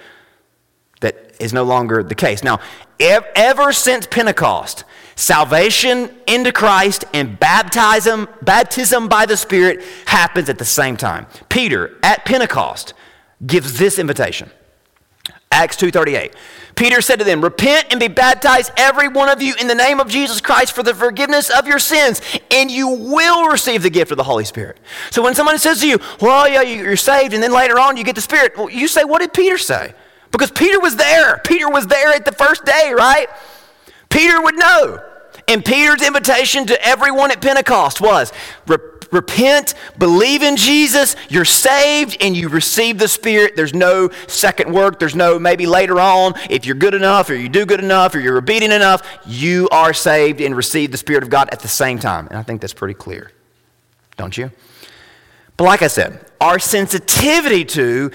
[1.00, 2.44] that is no longer the case.
[2.44, 2.60] Now,
[3.00, 4.84] ev- ever since Pentecost,
[5.16, 11.26] salvation into Christ and baptism, baptism by the Spirit happens at the same time.
[11.48, 12.92] Peter, at Pentecost,
[13.46, 14.50] gives this invitation.
[15.50, 16.34] Acts 2:38.
[16.80, 20.00] Peter said to them, Repent and be baptized, every one of you, in the name
[20.00, 24.10] of Jesus Christ for the forgiveness of your sins, and you will receive the gift
[24.12, 24.78] of the Holy Spirit.
[25.10, 28.02] So when someone says to you, Well, yeah, you're saved, and then later on you
[28.04, 29.92] get the Spirit, well, you say, What did Peter say?
[30.30, 31.36] Because Peter was there.
[31.44, 33.28] Peter was there at the first day, right?
[34.08, 35.04] Peter would know.
[35.48, 38.32] And Peter's invitation to everyone at Pentecost was
[38.66, 43.56] repent, believe in Jesus, you're saved, and you receive the Spirit.
[43.56, 44.98] There's no second work.
[44.98, 48.20] There's no maybe later on, if you're good enough, or you do good enough, or
[48.20, 51.98] you're obedient enough, you are saved and receive the Spirit of God at the same
[51.98, 52.26] time.
[52.28, 53.32] And I think that's pretty clear,
[54.16, 54.50] don't you?
[55.56, 58.10] But like I said, our sensitivity to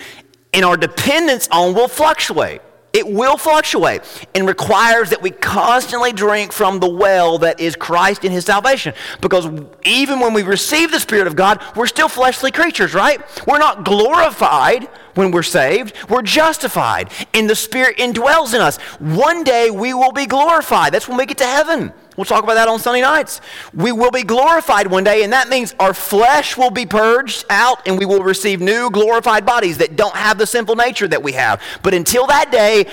[0.54, 2.62] and our dependence on will fluctuate.
[2.96, 4.04] It will fluctuate
[4.34, 8.94] and requires that we constantly drink from the well that is Christ in his salvation.
[9.20, 9.50] Because
[9.84, 13.20] even when we receive the Spirit of God, we're still fleshly creatures, right?
[13.46, 18.78] We're not glorified when we're saved, we're justified, and the Spirit indwells in us.
[19.00, 20.94] One day we will be glorified.
[20.94, 21.92] That's when we get to heaven.
[22.16, 23.42] We'll talk about that on Sunday nights.
[23.74, 27.86] We will be glorified one day, and that means our flesh will be purged out
[27.88, 31.34] and we will receive new glorified bodies that don't have the sinful nature that we
[31.34, 31.62] have.
[31.84, 32.88] But until that day,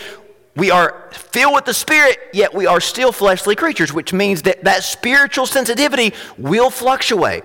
[0.56, 4.64] we are filled with the Spirit, yet we are still fleshly creatures, which means that
[4.64, 7.44] that spiritual sensitivity will fluctuate.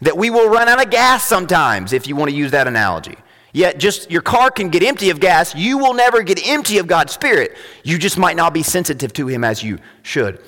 [0.00, 3.16] That we will run out of gas sometimes, if you want to use that analogy.
[3.54, 5.54] Yet, just your car can get empty of gas.
[5.54, 7.56] You will never get empty of God's Spirit.
[7.84, 10.40] You just might not be sensitive to Him as you should,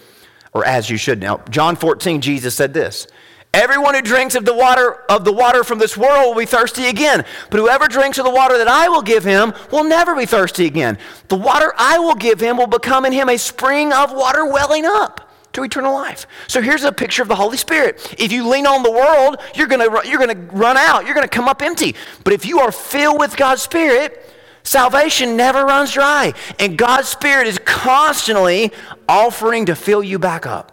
[0.52, 1.20] or as you should.
[1.20, 3.06] Now, John 14, Jesus said this
[3.54, 6.86] Everyone who drinks of the water of the water from this world will be thirsty
[6.86, 7.24] again.
[7.48, 10.66] But whoever drinks of the water that I will give him will never be thirsty
[10.66, 10.98] again.
[11.28, 14.84] The water I will give him will become in him a spring of water welling
[14.84, 15.25] up
[15.56, 16.26] to eternal life.
[16.46, 18.14] So here's a picture of the Holy Spirit.
[18.18, 21.04] If you lean on the world, you're going to you're going to run out.
[21.04, 21.96] You're going to come up empty.
[22.24, 26.34] But if you are filled with God's Spirit, salvation never runs dry.
[26.58, 28.72] And God's Spirit is constantly
[29.08, 30.72] offering to fill you back up.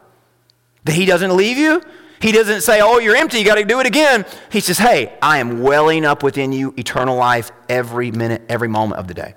[0.84, 1.82] That he doesn't leave you,
[2.20, 4.26] he doesn't say, Oh, you're empty, you got to do it again.
[4.52, 9.00] He says, Hey, I am welling up within you eternal life every minute, every moment
[9.00, 9.36] of the day.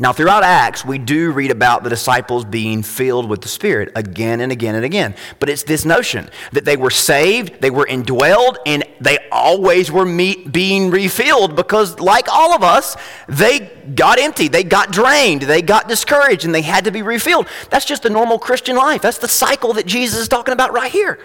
[0.00, 4.40] Now, throughout Acts, we do read about the disciples being filled with the Spirit again
[4.40, 5.16] and again and again.
[5.40, 10.06] But it's this notion that they were saved, they were indwelled, and they always were
[10.06, 12.96] meet, being refilled because, like all of us,
[13.28, 13.58] they
[13.96, 17.48] got empty, they got drained, they got discouraged, and they had to be refilled.
[17.68, 19.02] That's just the normal Christian life.
[19.02, 21.18] That's the cycle that Jesus is talking about right here.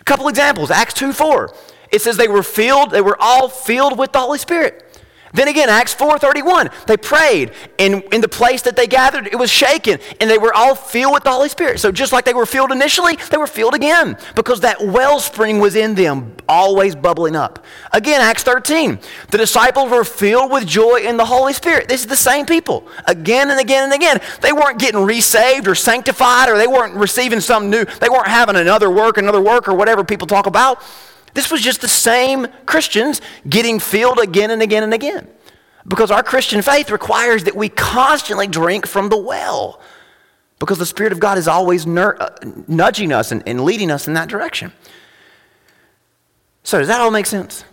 [0.00, 1.52] A couple examples Acts 2 4.
[1.92, 4.85] It says they were filled, they were all filled with the Holy Spirit.
[5.36, 9.50] Then again, Acts 4:31, they prayed, and in the place that they gathered, it was
[9.50, 11.78] shaken, and they were all filled with the Holy Spirit.
[11.78, 15.76] So just like they were filled initially, they were filled again because that wellspring was
[15.76, 17.62] in them, always bubbling up.
[17.92, 18.98] Again, Acts 13,
[19.30, 21.86] the disciples were filled with joy in the Holy Spirit.
[21.86, 24.22] This is the same people, again and again and again.
[24.40, 27.84] They weren't getting resaved or sanctified, or they weren't receiving some new.
[27.84, 30.82] They weren't having another work, another work, or whatever people talk about.
[31.36, 35.28] This was just the same Christians getting filled again and again and again.
[35.86, 39.78] Because our Christian faith requires that we constantly drink from the well.
[40.58, 42.30] Because the Spirit of God is always ner- uh,
[42.66, 44.72] nudging us and, and leading us in that direction.
[46.62, 47.64] So, does that all make sense?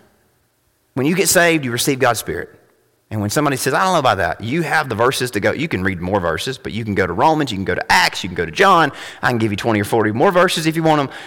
[0.95, 2.53] When you get saved, you receive God's Spirit.
[3.11, 5.53] And when somebody says, I don't know about that, you have the verses to go.
[5.53, 7.91] You can read more verses, but you can go to Romans, you can go to
[7.91, 8.91] Acts, you can go to John.
[9.21, 11.17] I can give you 20 or 40 more verses if you want them.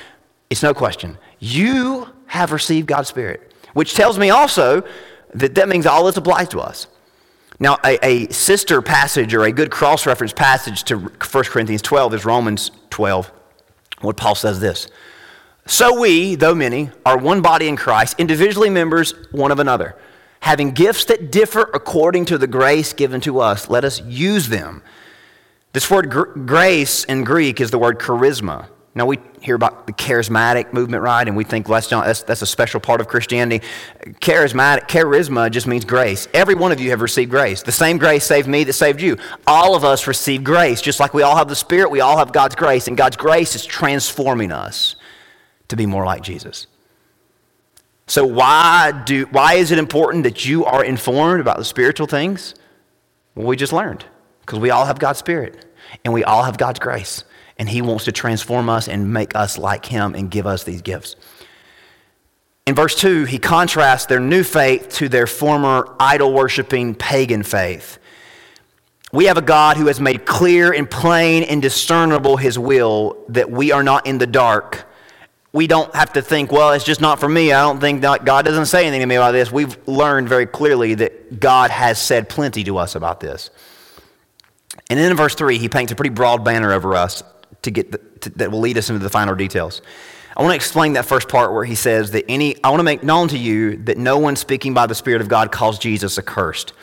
[0.51, 1.17] It's no question.
[1.39, 4.85] You have received God's Spirit, which tells me also
[5.35, 6.87] that that means all this applies to us.
[7.59, 11.11] Now, a, a sister passage or a good cross reference passage to 1
[11.45, 13.33] Corinthians 12 is Romans 12,
[14.03, 14.89] what Paul says this.
[15.67, 19.97] So we, though many, are one body in Christ, individually members one of another.
[20.41, 24.83] Having gifts that differ according to the grace given to us, let us use them.
[25.73, 28.69] This word gr- grace in Greek is the word charisma.
[28.97, 31.29] Now, we hear about the charismatic movement, right?
[31.29, 33.63] And we think well, that's, that's a special part of Christianity.
[34.23, 36.27] Charismatic, charisma just means grace.
[36.33, 37.61] Every one of you have received grace.
[37.61, 39.19] The same grace saved me that saved you.
[39.47, 40.81] All of us receive grace.
[40.81, 42.89] Just like we all have the Spirit, we all have God's grace.
[42.89, 44.97] And God's grace is transforming us
[45.69, 46.67] to be more like Jesus.
[48.07, 52.55] So, why, do, why is it important that you are informed about the spiritual things?
[53.35, 54.07] Well, we just learned.
[54.41, 55.67] Because we all have God's Spirit
[56.03, 57.25] and we all have God's grace
[57.59, 60.83] and He wants to transform us and make us like Him and give us these
[60.83, 61.17] gifts.
[62.67, 67.99] In verse 2, he contrasts their new faith to their former idol worshiping pagan faith.
[69.13, 73.51] We have a God who has made clear and plain and discernible his will that
[73.51, 74.85] we are not in the dark.
[75.53, 77.53] We don't have to think, well, it's just not for me.
[77.53, 79.53] I don't think that God doesn't say anything to me about this.
[79.53, 83.51] We've learned very clearly that God has said plenty to us about this.
[84.91, 87.23] And then in verse 3, he paints a pretty broad banner over us
[87.63, 89.83] to get the, to, that will lead us into the final details.
[90.37, 92.85] I want to explain that first part where he says that any, I want to
[92.85, 96.19] make known to you that no one speaking by the Spirit of God calls Jesus
[96.19, 96.75] accursed.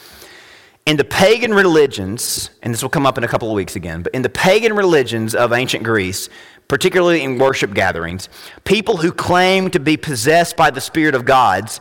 [0.85, 4.01] In the pagan religions, and this will come up in a couple of weeks again,
[4.01, 6.29] but in the pagan religions of ancient Greece,
[6.67, 8.29] particularly in worship gatherings,
[8.63, 11.79] people who claim to be possessed by the Spirit of gods,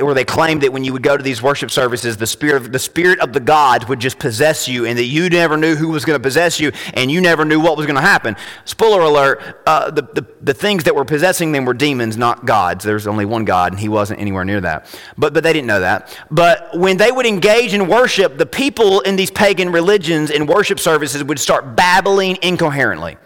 [0.00, 2.72] or they claim that when you would go to these worship services, the Spirit of,
[2.72, 5.88] the Spirit of the gods would just possess you and that you never knew who
[5.88, 8.36] was going to possess you and you never knew what was going to happen.
[8.64, 12.84] Spoiler alert, uh, the, the, the things that were possessing them were demons, not gods.
[12.84, 14.86] There's only one God and he wasn't anywhere near that.
[15.16, 16.18] But, but they didn't know that.
[16.30, 20.80] But when they would engage in worship, the people in these pagan religions and worship
[20.80, 23.18] services would start babbling incoherently.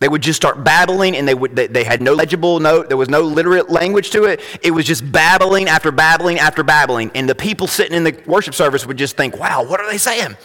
[0.00, 2.88] They would just start babbling, and they, would, they, they, had no legible note.
[2.88, 4.40] There was no literate language to it.
[4.62, 7.10] It was just babbling after babbling after babbling.
[7.16, 9.98] And the people sitting in the worship service would just think, wow, what are they
[9.98, 10.36] saying?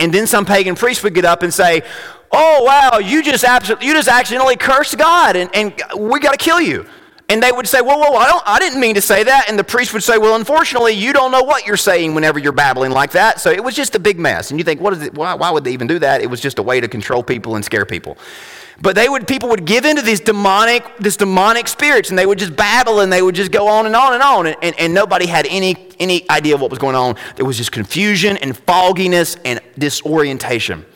[0.00, 1.82] And then some pagan priest would get up and say,
[2.30, 6.38] oh, wow, you just, absolutely, you just accidentally cursed God, and, and we got to
[6.38, 6.86] kill you.
[7.30, 9.48] And they would say, Whoa, whoa, I, I didn't mean to say that.
[9.48, 12.50] And the priest would say, Well, unfortunately, you don't know what you're saying whenever you're
[12.50, 13.38] babbling like that.
[13.38, 14.50] So it was just a big mess.
[14.50, 15.14] And you think, what is it?
[15.14, 16.22] Why, why would they even do that?
[16.22, 18.18] It was just a way to control people and scare people.
[18.82, 22.38] But they would, people would give into these demonic, this demonic spirits, and they would
[22.38, 24.94] just babble, and they would just go on and on and on, and, and, and
[24.94, 27.16] nobody had any, any idea of what was going on.
[27.36, 30.86] There was just confusion and fogginess and disorientation.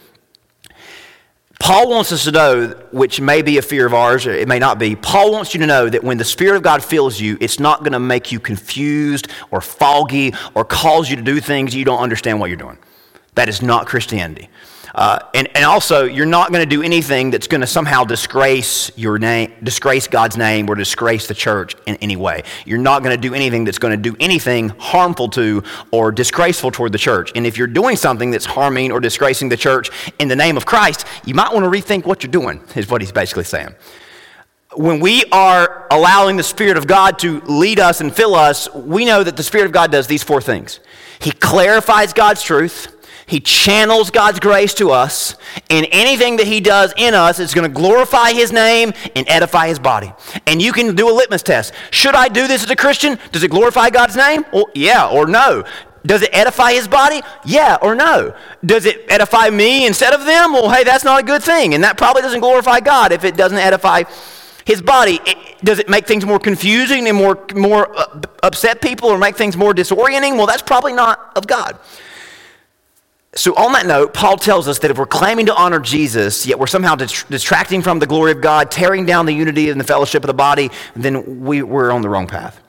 [1.61, 4.79] Paul wants us to know, which may be a fear of ours, it may not
[4.79, 4.97] be.
[4.97, 7.81] Paul wants you to know that when the Spirit of God fills you, it's not
[7.81, 12.01] going to make you confused or foggy or cause you to do things you don't
[12.01, 12.79] understand what you're doing.
[13.35, 14.49] That is not Christianity.
[14.95, 18.97] Uh, and, and also, you're not going to do anything that's going to somehow disgrace
[18.97, 22.45] your name, disgrace God's name, or disgrace the church in any way.
[22.65, 26.71] You're not going to do anything that's going to do anything harmful to or disgraceful
[26.71, 27.33] toward the church.
[27.35, 30.65] And if you're doing something that's harming or disgracing the church in the name of
[30.65, 33.75] Christ, you might want to rethink what you're doing, is what he's basically saying
[34.77, 39.05] when we are allowing the Spirit of God to lead us and fill us, we
[39.05, 40.81] know that the Spirit of God does these four things.
[41.21, 42.94] He clarifies God's truth,
[43.27, 45.37] he channels God's grace to us,
[45.71, 49.69] and anything that He does in us is going to glorify His name and edify
[49.69, 50.13] His body.
[50.47, 51.73] And you can do a litmus test.
[51.91, 53.19] Should I do this as a Christian?
[53.33, 54.45] Does it glorify God's name?
[54.53, 55.65] Well, yeah or no.
[56.05, 57.23] Does it edify His body?
[57.47, 58.37] Yeah or no.
[58.65, 60.53] Does it edify me instead of them?
[60.53, 63.37] Well, hey, that's not a good thing, and that probably doesn't glorify God if it
[63.37, 64.03] doesn't edify
[64.67, 65.21] his body
[65.63, 69.59] does it make things more confusing and more more uh, upset people or make things
[69.59, 71.79] more disorienting well that's probably not of god
[73.37, 76.57] so, on that note, Paul tells us that if we're claiming to honor Jesus, yet
[76.59, 80.23] we're somehow distracting from the glory of God, tearing down the unity and the fellowship
[80.23, 82.61] of the body, then we, we're on the wrong path.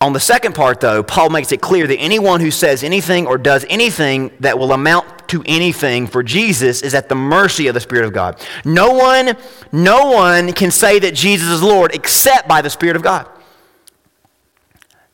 [0.00, 3.38] On the second part, though, Paul makes it clear that anyone who says anything or
[3.38, 7.80] does anything that will amount to anything for Jesus is at the mercy of the
[7.80, 8.40] Spirit of God.
[8.64, 9.36] No one,
[9.72, 13.28] no one can say that Jesus is Lord except by the Spirit of God.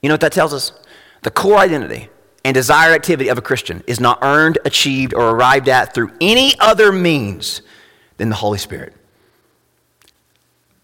[0.02, 0.72] You know what that tells us?
[1.22, 2.10] The core identity
[2.44, 6.52] and desire activity of a Christian is not earned, achieved, or arrived at through any
[6.60, 7.62] other means
[8.18, 8.94] than the Holy Spirit.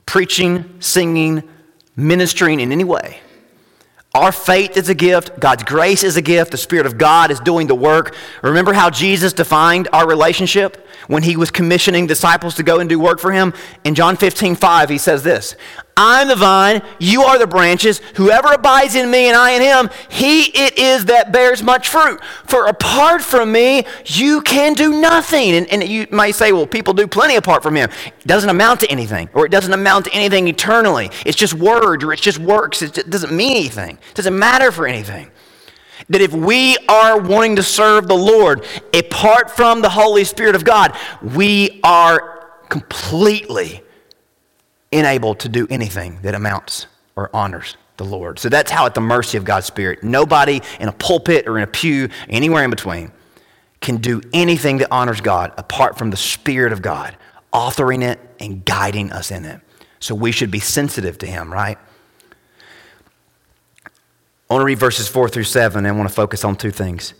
[0.07, 1.49] Preaching, singing,
[1.95, 3.21] ministering in any way.
[4.13, 5.39] Our faith is a gift.
[5.39, 6.51] God's grace is a gift.
[6.51, 8.17] The Spirit of God is doing the work.
[8.43, 12.99] Remember how Jesus defined our relationship when he was commissioning disciples to go and do
[12.99, 13.55] work for him?
[13.85, 15.55] In John 15, 5, he says this
[15.97, 18.01] I'm the vine, you are the branches.
[18.15, 22.23] Whoever abides in me and I in him, he it is that bears much fruit.
[22.47, 25.53] For apart from me, you can do nothing.
[25.53, 27.91] And, and you might say, well, people do plenty apart from him.
[28.07, 31.11] It doesn't amount to anything, or it doesn't amount to anything eternally.
[31.27, 32.83] It's just words, or it's just works.
[32.83, 35.31] It doesn't mean anything, it doesn't matter for anything
[36.09, 40.65] that if we are wanting to serve the Lord apart from the Holy Spirit of
[40.65, 43.83] God, we are completely
[44.93, 48.39] unable to do anything that amounts or honors the Lord.
[48.39, 51.65] So that's how, at the mercy of God's Spirit, nobody in a pulpit or in
[51.65, 53.13] a pew, anywhere in between,
[53.81, 57.17] can do anything that honors God apart from the Spirit of God,
[57.53, 59.61] authoring it and guiding us in it.
[60.01, 61.79] So we should be sensitive to Him, right?
[63.87, 66.71] I want to read verses 4 through 7 and I want to focus on two
[66.71, 67.15] things.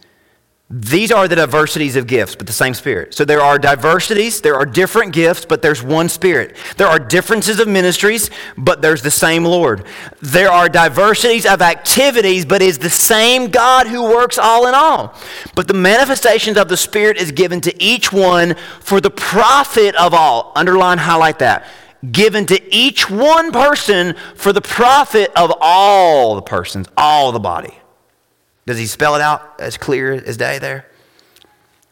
[0.73, 3.13] These are the diversities of gifts, but the same Spirit.
[3.13, 6.57] So there are diversities, there are different gifts, but there's one Spirit.
[6.77, 9.85] There are differences of ministries, but there's the same Lord.
[10.23, 15.19] There are diversities of activities, but it's the same God who works all in all.
[15.57, 20.15] But the manifestations of the Spirit is given to each one for the profit of
[20.15, 20.53] all.
[20.55, 21.67] Underline, highlight that.
[22.13, 27.80] Given to each one person for the profit of all the persons, all the body.
[28.71, 30.87] Does he spell it out as clear as day there?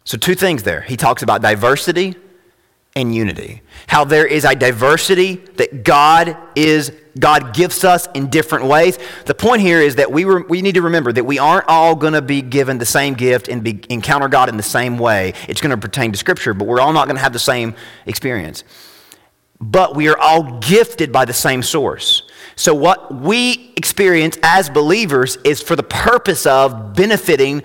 [0.04, 0.82] So, two things there.
[0.82, 2.14] He talks about diversity
[2.94, 3.62] and unity.
[3.88, 8.96] How there is a diversity that God is God gives us in different ways.
[9.26, 11.96] The point here is that we, re, we need to remember that we aren't all
[11.96, 15.34] going to be given the same gift and be, encounter God in the same way.
[15.48, 17.74] It's going to pertain to Scripture, but we're all not going to have the same
[18.06, 18.62] experience.
[19.60, 22.27] But we are all gifted by the same source.
[22.58, 27.62] So, what we experience as believers is for the purpose of benefiting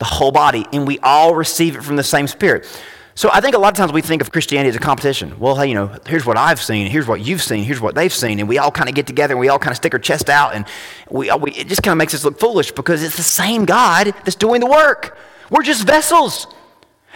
[0.00, 2.66] the whole body, and we all receive it from the same Spirit.
[3.14, 5.38] So, I think a lot of times we think of Christianity as a competition.
[5.38, 8.12] Well, hey, you know, here's what I've seen, here's what you've seen, here's what they've
[8.12, 10.00] seen, and we all kind of get together and we all kind of stick our
[10.00, 10.66] chest out, and
[11.08, 14.12] we, we it just kind of makes us look foolish because it's the same God
[14.24, 15.16] that's doing the work.
[15.50, 16.48] We're just vessels.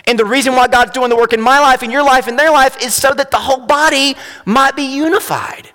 [0.07, 2.37] And the reason why God's doing the work in my life, in your life, in
[2.37, 5.73] their life is so that the whole body might be unified.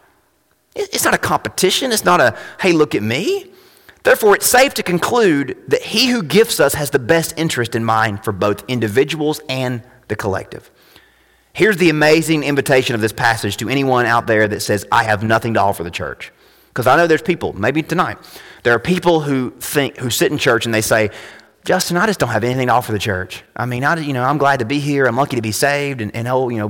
[0.75, 1.91] It's not a competition.
[1.91, 3.51] It's not a, hey, look at me.
[4.03, 7.86] Therefore, it's safe to conclude that he who gifts us has the best interest in
[7.86, 10.72] mind for both individuals and the collective.
[11.53, 15.24] Here's the amazing invitation of this passage to anyone out there that says, I have
[15.24, 16.32] nothing to offer the church.
[16.69, 18.17] Because I know there's people, maybe tonight,
[18.63, 21.09] there are people who think, who sit in church and they say,
[21.65, 23.43] Justin, I just don't have anything to offer the church.
[23.55, 25.05] I mean, I, you know, I'm glad to be here.
[25.05, 26.01] I'm lucky to be saved.
[26.01, 26.69] And, and oh, you know,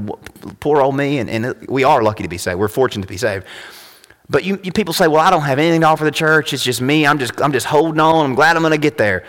[0.59, 1.19] poor old me.
[1.19, 2.59] And, and we are lucky to be saved.
[2.59, 3.45] We're fortunate to be saved.
[4.31, 6.53] But you, you people say, well, I don't have anything to offer the church.
[6.53, 7.05] It's just me.
[7.05, 8.25] I'm just, I'm just holding on.
[8.25, 9.25] I'm glad I'm going to get there.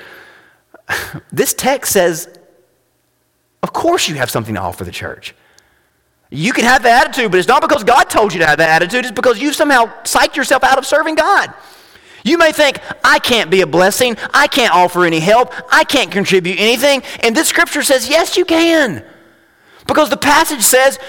[1.33, 2.29] this text says,
[3.65, 5.35] of course you have something to offer the church.
[6.31, 8.71] You can have the attitude, but it's not because God told you to have that
[8.71, 9.05] attitude.
[9.05, 11.53] It's because you've somehow psyched yourself out of serving God.
[12.25, 14.17] You may think, I can't be a blessing.
[14.33, 15.53] I can't offer any help.
[15.73, 17.03] I can't contribute anything.
[17.25, 19.05] And this scripture says, yes, you can.
[19.89, 21.01] Because the passage says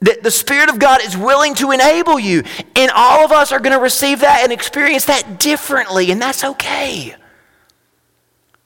[0.00, 2.44] that the Spirit of God is willing to enable you.
[2.76, 6.10] And all of us are going to receive that and experience that differently.
[6.10, 7.14] And that's okay.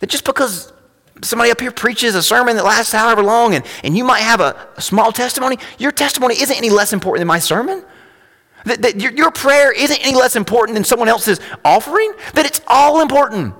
[0.01, 0.73] That just because
[1.23, 4.41] somebody up here preaches a sermon that lasts however long and, and you might have
[4.41, 7.85] a, a small testimony, your testimony isn't any less important than my sermon.
[8.65, 12.61] That, that your, your prayer isn't any less important than someone else's offering, that it's
[12.69, 13.55] all important.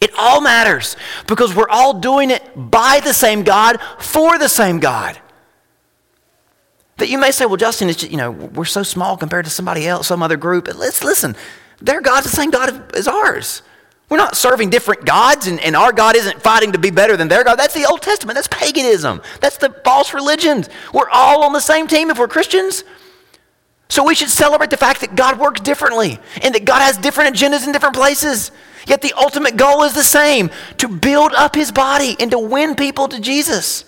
[0.00, 4.78] It all matters because we're all doing it by the same God for the same
[4.78, 5.20] God.
[6.98, 9.50] That you may say, well, Justin, it's just, you know, we're so small compared to
[9.50, 10.66] somebody else, some other group.
[10.66, 11.36] But let's listen,
[11.80, 13.62] their God's the same God as ours.
[14.08, 17.28] We're not serving different gods, and, and our God isn't fighting to be better than
[17.28, 17.56] their God.
[17.56, 18.36] That's the Old Testament.
[18.36, 19.20] That's paganism.
[19.40, 20.68] That's the false religions.
[20.94, 22.84] We're all on the same team if we're Christians.
[23.90, 27.34] So we should celebrate the fact that God works differently and that God has different
[27.34, 28.50] agendas in different places.
[28.86, 32.74] Yet the ultimate goal is the same to build up his body and to win
[32.74, 33.84] people to Jesus.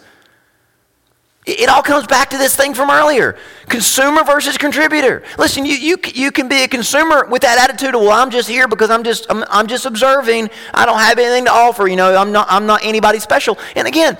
[1.46, 3.38] It all comes back to this thing from earlier
[3.68, 5.22] consumer versus contributor.
[5.38, 8.48] Listen, you, you, you can be a consumer with that attitude of, well, I'm just
[8.48, 10.50] here because I'm just, I'm, I'm just observing.
[10.74, 11.86] I don't have anything to offer.
[11.88, 13.58] You know, I'm not, I'm not anybody special.
[13.74, 14.18] And again,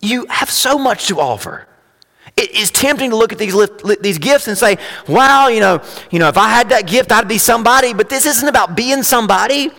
[0.00, 1.68] you have so much to offer.
[2.36, 3.54] It is tempting to look at these,
[4.00, 7.28] these gifts and say, wow, you know, you know, if I had that gift, I'd
[7.28, 7.92] be somebody.
[7.92, 9.70] But this isn't about being somebody.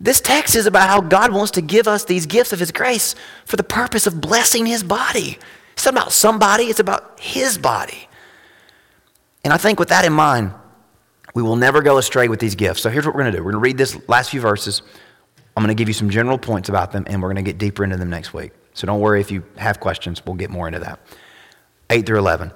[0.00, 3.14] This text is about how God wants to give us these gifts of His grace
[3.44, 5.38] for the purpose of blessing His body.
[5.78, 8.08] It's not about somebody, it's about His body.
[9.44, 10.52] And I think with that in mind,
[11.36, 12.82] we will never go astray with these gifts.
[12.82, 14.82] So here's what we're going to do we're going to read this last few verses.
[15.56, 17.58] I'm going to give you some general points about them, and we're going to get
[17.58, 18.50] deeper into them next week.
[18.74, 20.98] So don't worry if you have questions, we'll get more into that.
[21.90, 22.50] 8 through 11.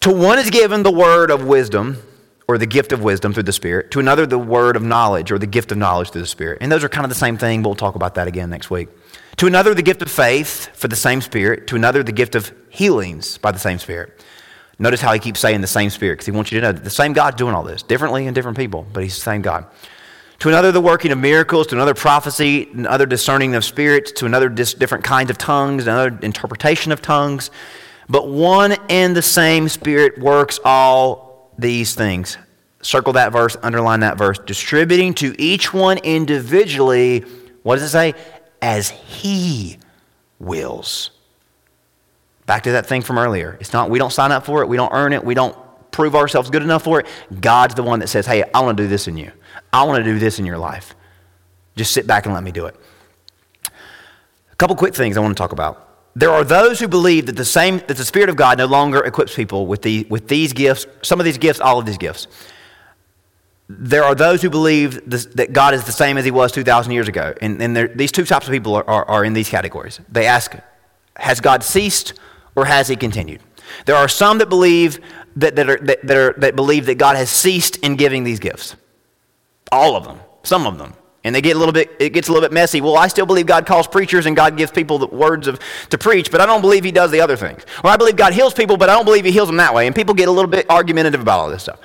[0.00, 2.02] To one is given the word of wisdom,
[2.48, 3.92] or the gift of wisdom through the Spirit.
[3.92, 6.58] To another, the word of knowledge, or the gift of knowledge through the Spirit.
[6.60, 7.62] And those are kind of the same thing.
[7.62, 8.88] but We'll talk about that again next week.
[9.38, 11.68] To another, the gift of faith for the same Spirit.
[11.68, 14.24] To another, the gift of healings by the same Spirit.
[14.78, 16.84] Notice how he keeps saying the same Spirit, because he wants you to know that
[16.84, 19.66] the same God's doing all this, differently in different people, but he's the same God.
[20.40, 21.66] To another, the working of miracles.
[21.68, 22.68] To another, prophecy.
[22.72, 24.12] Another, discerning of spirits.
[24.12, 25.88] To another, dis- different kinds of tongues.
[25.88, 27.50] Another, interpretation of tongues.
[28.08, 32.38] But one and the same Spirit works all these things.
[32.82, 34.38] Circle that verse, underline that verse.
[34.38, 37.24] Distributing to each one individually,
[37.64, 38.14] what does it say?
[38.60, 39.78] As He
[40.38, 41.10] wills.
[42.46, 43.56] Back to that thing from earlier.
[43.60, 45.56] It's not, we don't sign up for it, we don't earn it, we don't
[45.90, 47.06] prove ourselves good enough for it.
[47.40, 49.30] God's the one that says, hey, I want to do this in you.
[49.72, 50.94] I want to do this in your life.
[51.76, 52.76] Just sit back and let me do it.
[53.66, 55.84] A couple quick things I want to talk about.
[56.16, 59.04] There are those who believe that the same that the Spirit of God no longer
[59.04, 62.26] equips people with, the, with these gifts, some of these gifts, all of these gifts.
[63.68, 66.92] There are those who believe this, that God is the same as he was 2,000
[66.92, 67.34] years ago.
[67.40, 70.00] And, and these two types of people are, are, are in these categories.
[70.08, 70.54] They ask,
[71.16, 72.14] has God ceased
[72.56, 73.42] or has he continued?
[73.84, 75.00] There are some that believe
[75.36, 78.40] that, that, are, that, that, are, that believe that God has ceased in giving these
[78.40, 78.74] gifts.
[79.70, 80.94] All of them, some of them
[81.24, 83.26] and they get a little bit it gets a little bit messy well i still
[83.26, 85.58] believe god calls preachers and god gives people the words of
[85.90, 88.32] to preach but i don't believe he does the other things or i believe god
[88.32, 90.30] heals people but i don't believe he heals them that way and people get a
[90.30, 91.78] little bit argumentative about all this stuff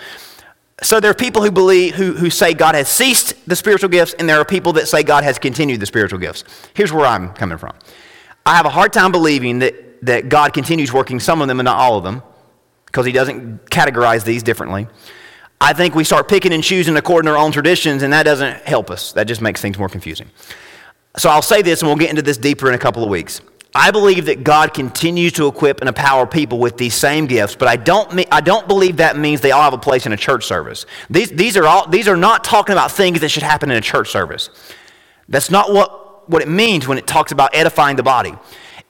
[0.81, 4.13] so there are people who believe who, who say god has ceased the spiritual gifts
[4.15, 6.43] and there are people that say god has continued the spiritual gifts
[6.73, 7.73] here's where i'm coming from
[8.45, 11.65] i have a hard time believing that that god continues working some of them and
[11.65, 12.23] not all of them
[12.85, 14.87] because he doesn't categorize these differently
[15.63, 18.63] I think we start picking and choosing according to our own traditions, and that doesn't
[18.63, 19.13] help us.
[19.13, 20.29] That just makes things more confusing.
[21.15, 23.39] So I'll say this, and we'll get into this deeper in a couple of weeks.
[23.75, 27.67] I believe that God continues to equip and empower people with these same gifts, but
[27.67, 30.45] I don't, I don't believe that means they all have a place in a church
[30.45, 30.85] service.
[31.09, 33.81] These, these, are all, these are not talking about things that should happen in a
[33.81, 34.51] church service.
[35.27, 38.35] That's not what, what it means when it talks about edifying the body.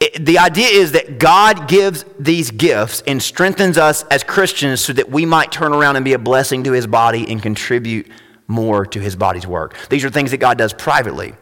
[0.02, 4.92] It, the idea is that God gives these gifts and strengthens us as Christians so
[4.94, 8.08] that we might turn around and be a blessing to his body and contribute
[8.48, 9.78] more to his body's work.
[9.90, 11.36] These are things that God does privately,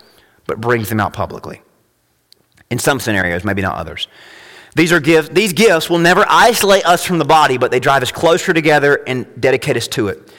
[0.46, 1.64] but brings them out publicly.
[2.72, 4.08] In some scenarios, maybe not others.
[4.76, 8.02] These, are gifts, these gifts will never isolate us from the body, but they drive
[8.02, 10.34] us closer together and dedicate us to it.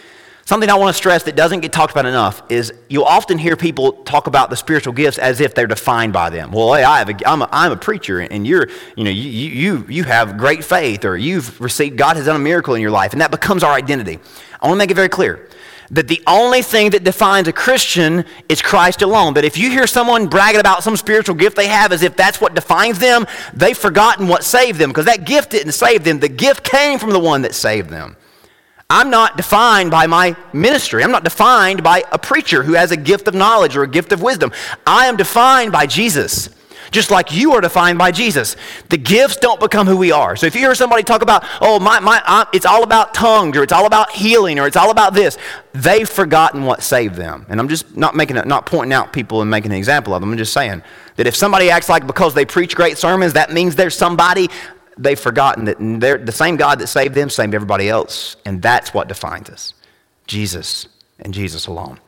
[0.45, 3.55] Something I want to stress that doesn't get talked about enough is you'll often hear
[3.55, 6.51] people talk about the spiritual gifts as if they're defined by them.
[6.51, 8.67] Well, hey, I have a, I'm, a, I'm a preacher, and you're,
[8.97, 12.41] you know, you, you, you have great faith, or you've received, God has done a
[12.41, 14.19] miracle in your life, and that becomes our identity.
[14.61, 15.49] I want to make it very clear
[15.93, 19.35] that the only thing that defines a Christian is Christ alone.
[19.35, 22.41] That if you hear someone bragging about some spiritual gift they have as if that's
[22.41, 26.19] what defines them, they've forgotten what saved them because that gift didn't save them.
[26.19, 28.17] The gift came from the one that saved them.
[28.89, 31.05] I'm not defined by my ministry.
[31.05, 34.13] I'm not defined by a preacher who has a gift of knowledge or a gift
[34.13, 34.53] of wisdom.
[34.87, 36.51] I am defined by Jesus
[36.93, 38.55] just like you are defined by Jesus.
[38.91, 40.37] The gifts don't become who we are.
[40.37, 43.57] So if you hear somebody talk about, oh, my, my, uh, it's all about tongues
[43.57, 45.39] or it's all about healing or it's all about this,
[45.73, 47.47] they've forgotten what saved them.
[47.49, 50.21] And I'm just not making it, not pointing out people and making an example of
[50.21, 50.31] them.
[50.31, 50.83] I'm just saying
[51.17, 54.49] that if somebody acts like because they preach great sermons, that means there's somebody,
[54.99, 58.37] they've forgotten that they're the same God that saved them saved everybody else.
[58.45, 59.73] And that's what defines us
[60.27, 60.89] Jesus
[61.19, 61.99] and Jesus alone.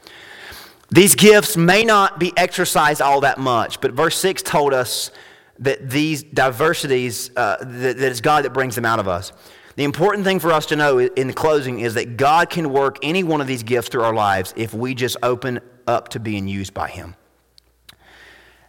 [0.94, 5.10] These gifts may not be exercised all that much, but verse 6 told us
[5.58, 9.32] that these diversities, uh, that, that it's God that brings them out of us.
[9.74, 12.98] The important thing for us to know in the closing is that God can work
[13.02, 16.46] any one of these gifts through our lives if we just open up to being
[16.46, 17.16] used by Him.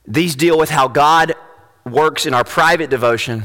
[0.08, 1.36] These deal with how God
[1.86, 3.44] works in our private devotion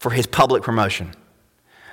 [0.00, 1.14] for His public promotion.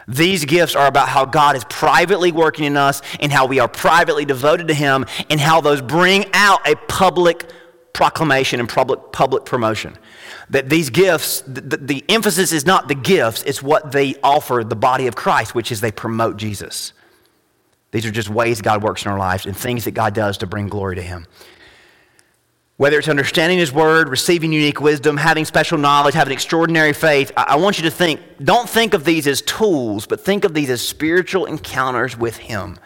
[0.10, 3.68] These gifts are about how God is privately working in us and how we are
[3.68, 7.48] privately devoted to Him and how those bring out a public
[7.94, 9.96] proclamation and public, public promotion.
[10.50, 14.76] That these gifts, the, the emphasis is not the gifts, it's what they offer the
[14.76, 16.94] body of Christ, which is they promote Jesus.
[17.92, 20.48] These are just ways God works in our lives and things that God does to
[20.48, 21.28] bring glory to Him.
[22.80, 27.58] Whether it's understanding His Word, receiving unique wisdom, having special knowledge, having extraordinary faith, I
[27.58, 30.82] want you to think, don't think of these as tools, but think of these as
[30.82, 32.78] spiritual encounters with Him.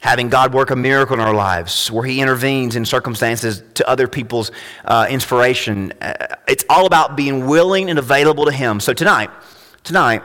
[0.00, 4.06] Having God work a miracle in our lives where He intervenes in circumstances to other
[4.06, 4.50] people's
[4.84, 5.94] uh, inspiration.
[6.02, 8.78] Uh, it's all about being willing and available to Him.
[8.78, 9.30] So tonight,
[9.84, 10.22] tonight,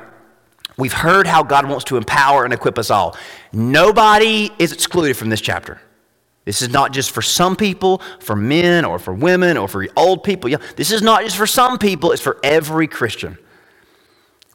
[0.75, 3.15] we've heard how God wants to empower and equip us all.
[3.53, 5.79] Nobody is excluded from this chapter.
[6.45, 10.23] This is not just for some people, for men or for women or for old
[10.23, 10.49] people.
[10.75, 13.37] This is not just for some people, it's for every Christian.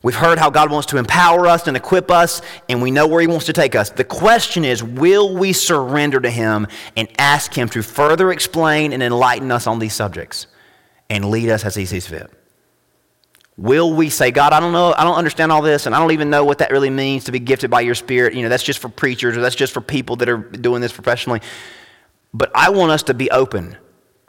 [0.03, 3.21] We've heard how God wants to empower us and equip us, and we know where
[3.21, 3.91] He wants to take us.
[3.91, 9.03] The question is will we surrender to Him and ask Him to further explain and
[9.03, 10.47] enlighten us on these subjects
[11.11, 12.31] and lead us as He sees fit?
[13.59, 16.13] Will we say, God, I don't know, I don't understand all this, and I don't
[16.13, 18.33] even know what that really means to be gifted by your Spirit?
[18.33, 20.93] You know, that's just for preachers or that's just for people that are doing this
[20.93, 21.43] professionally.
[22.33, 23.77] But I want us to be open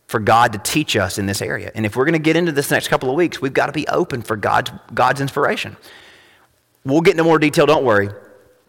[0.07, 1.71] for God to teach us in this area.
[1.73, 3.71] And if we're going to get into this next couple of weeks, we've got to
[3.71, 5.77] be open for God's, God's inspiration.
[6.83, 8.09] We'll get into more detail, don't worry.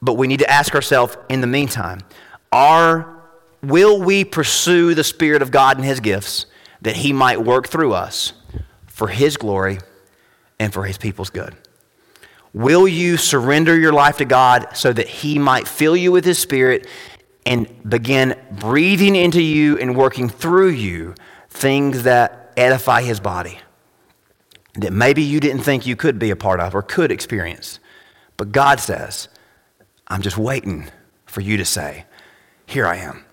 [0.01, 2.01] But we need to ask ourselves in the meantime
[2.53, 3.22] are,
[3.62, 6.47] will we pursue the Spirit of God and His gifts
[6.83, 8.35] that He might work through us
[8.87, 9.78] for His glory
[10.59, 11.57] and for His people's good?
[12.55, 16.39] Will you surrender your life to God so that He might fill you with His
[16.39, 16.87] Spirit
[17.45, 21.14] and begin breathing into you and working through you
[21.51, 23.59] things that edify his body
[24.74, 27.78] that maybe you didn't think you could be a part of or could experience.
[28.36, 29.28] But God says,
[30.09, 30.88] I'm just waiting
[31.26, 32.07] for you to say,
[32.66, 33.24] Here I am.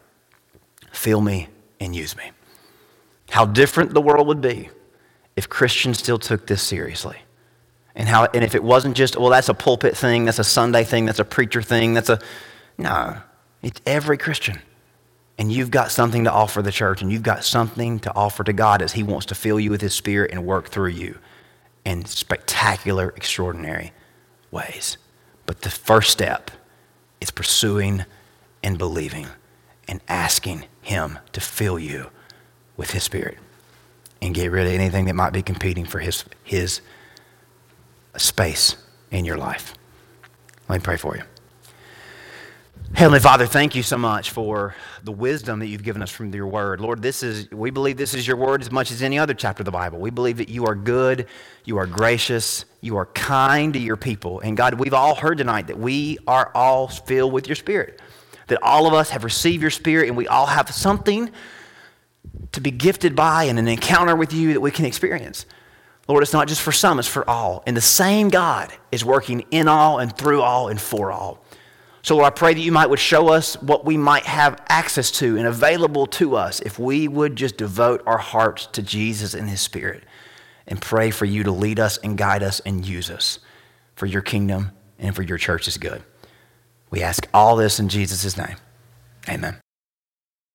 [0.91, 1.47] Fill me
[1.80, 2.32] and use me.
[3.30, 4.70] How different the world would be
[5.36, 7.18] if Christians still took this seriously.
[7.95, 10.84] And, how, and if it wasn't just, well, that's a pulpit thing, that's a Sunday
[10.84, 12.20] thing, that's a preacher thing, that's a.
[12.78, 13.18] No,
[13.62, 14.60] it's every Christian.
[15.38, 18.51] And you've got something to offer the church, and you've got something to offer to
[18.51, 21.18] God as He wants to fill you with His Spirit and work through you
[21.86, 23.93] in spectacular, extraordinary
[24.51, 24.97] ways.
[25.45, 26.51] But the first step
[27.22, 28.03] is pursuing
[28.62, 29.28] and believing
[29.88, 32.10] and asking Him to fill you
[32.76, 33.38] with His Spirit
[34.22, 36.82] and get rid of anything that might be competing for His, his
[38.18, 38.76] space
[39.10, 39.74] in your life.
[40.68, 41.24] Let me pray for you.
[42.94, 46.48] Heavenly Father, thank you so much for the wisdom that you've given us from your
[46.48, 46.82] word.
[46.82, 49.62] Lord, this is we believe this is your word as much as any other chapter
[49.62, 50.00] of the Bible.
[50.00, 51.28] We believe that you are good,
[51.64, 54.42] you are gracious, you are kind to your people.
[54.42, 58.02] And God, we've all heard tonight that we are all filled with your spirit.
[58.48, 61.30] That all of us have received your spirit and we all have something
[62.52, 65.46] to be gifted by and an encounter with you that we can experience.
[66.08, 67.64] Lord, it's not just for some, it's for all.
[67.68, 71.46] And the same God is working in all and through all and for all.
[72.02, 75.12] So, Lord, I pray that you might would show us what we might have access
[75.12, 79.50] to and available to us if we would just devote our hearts to Jesus and
[79.50, 80.04] his spirit
[80.68, 83.39] and pray for you to lead us and guide us and use us
[83.95, 86.02] for your kingdom and for your church's good.
[86.89, 88.56] We ask all this in Jesus' name.
[89.28, 89.58] Amen.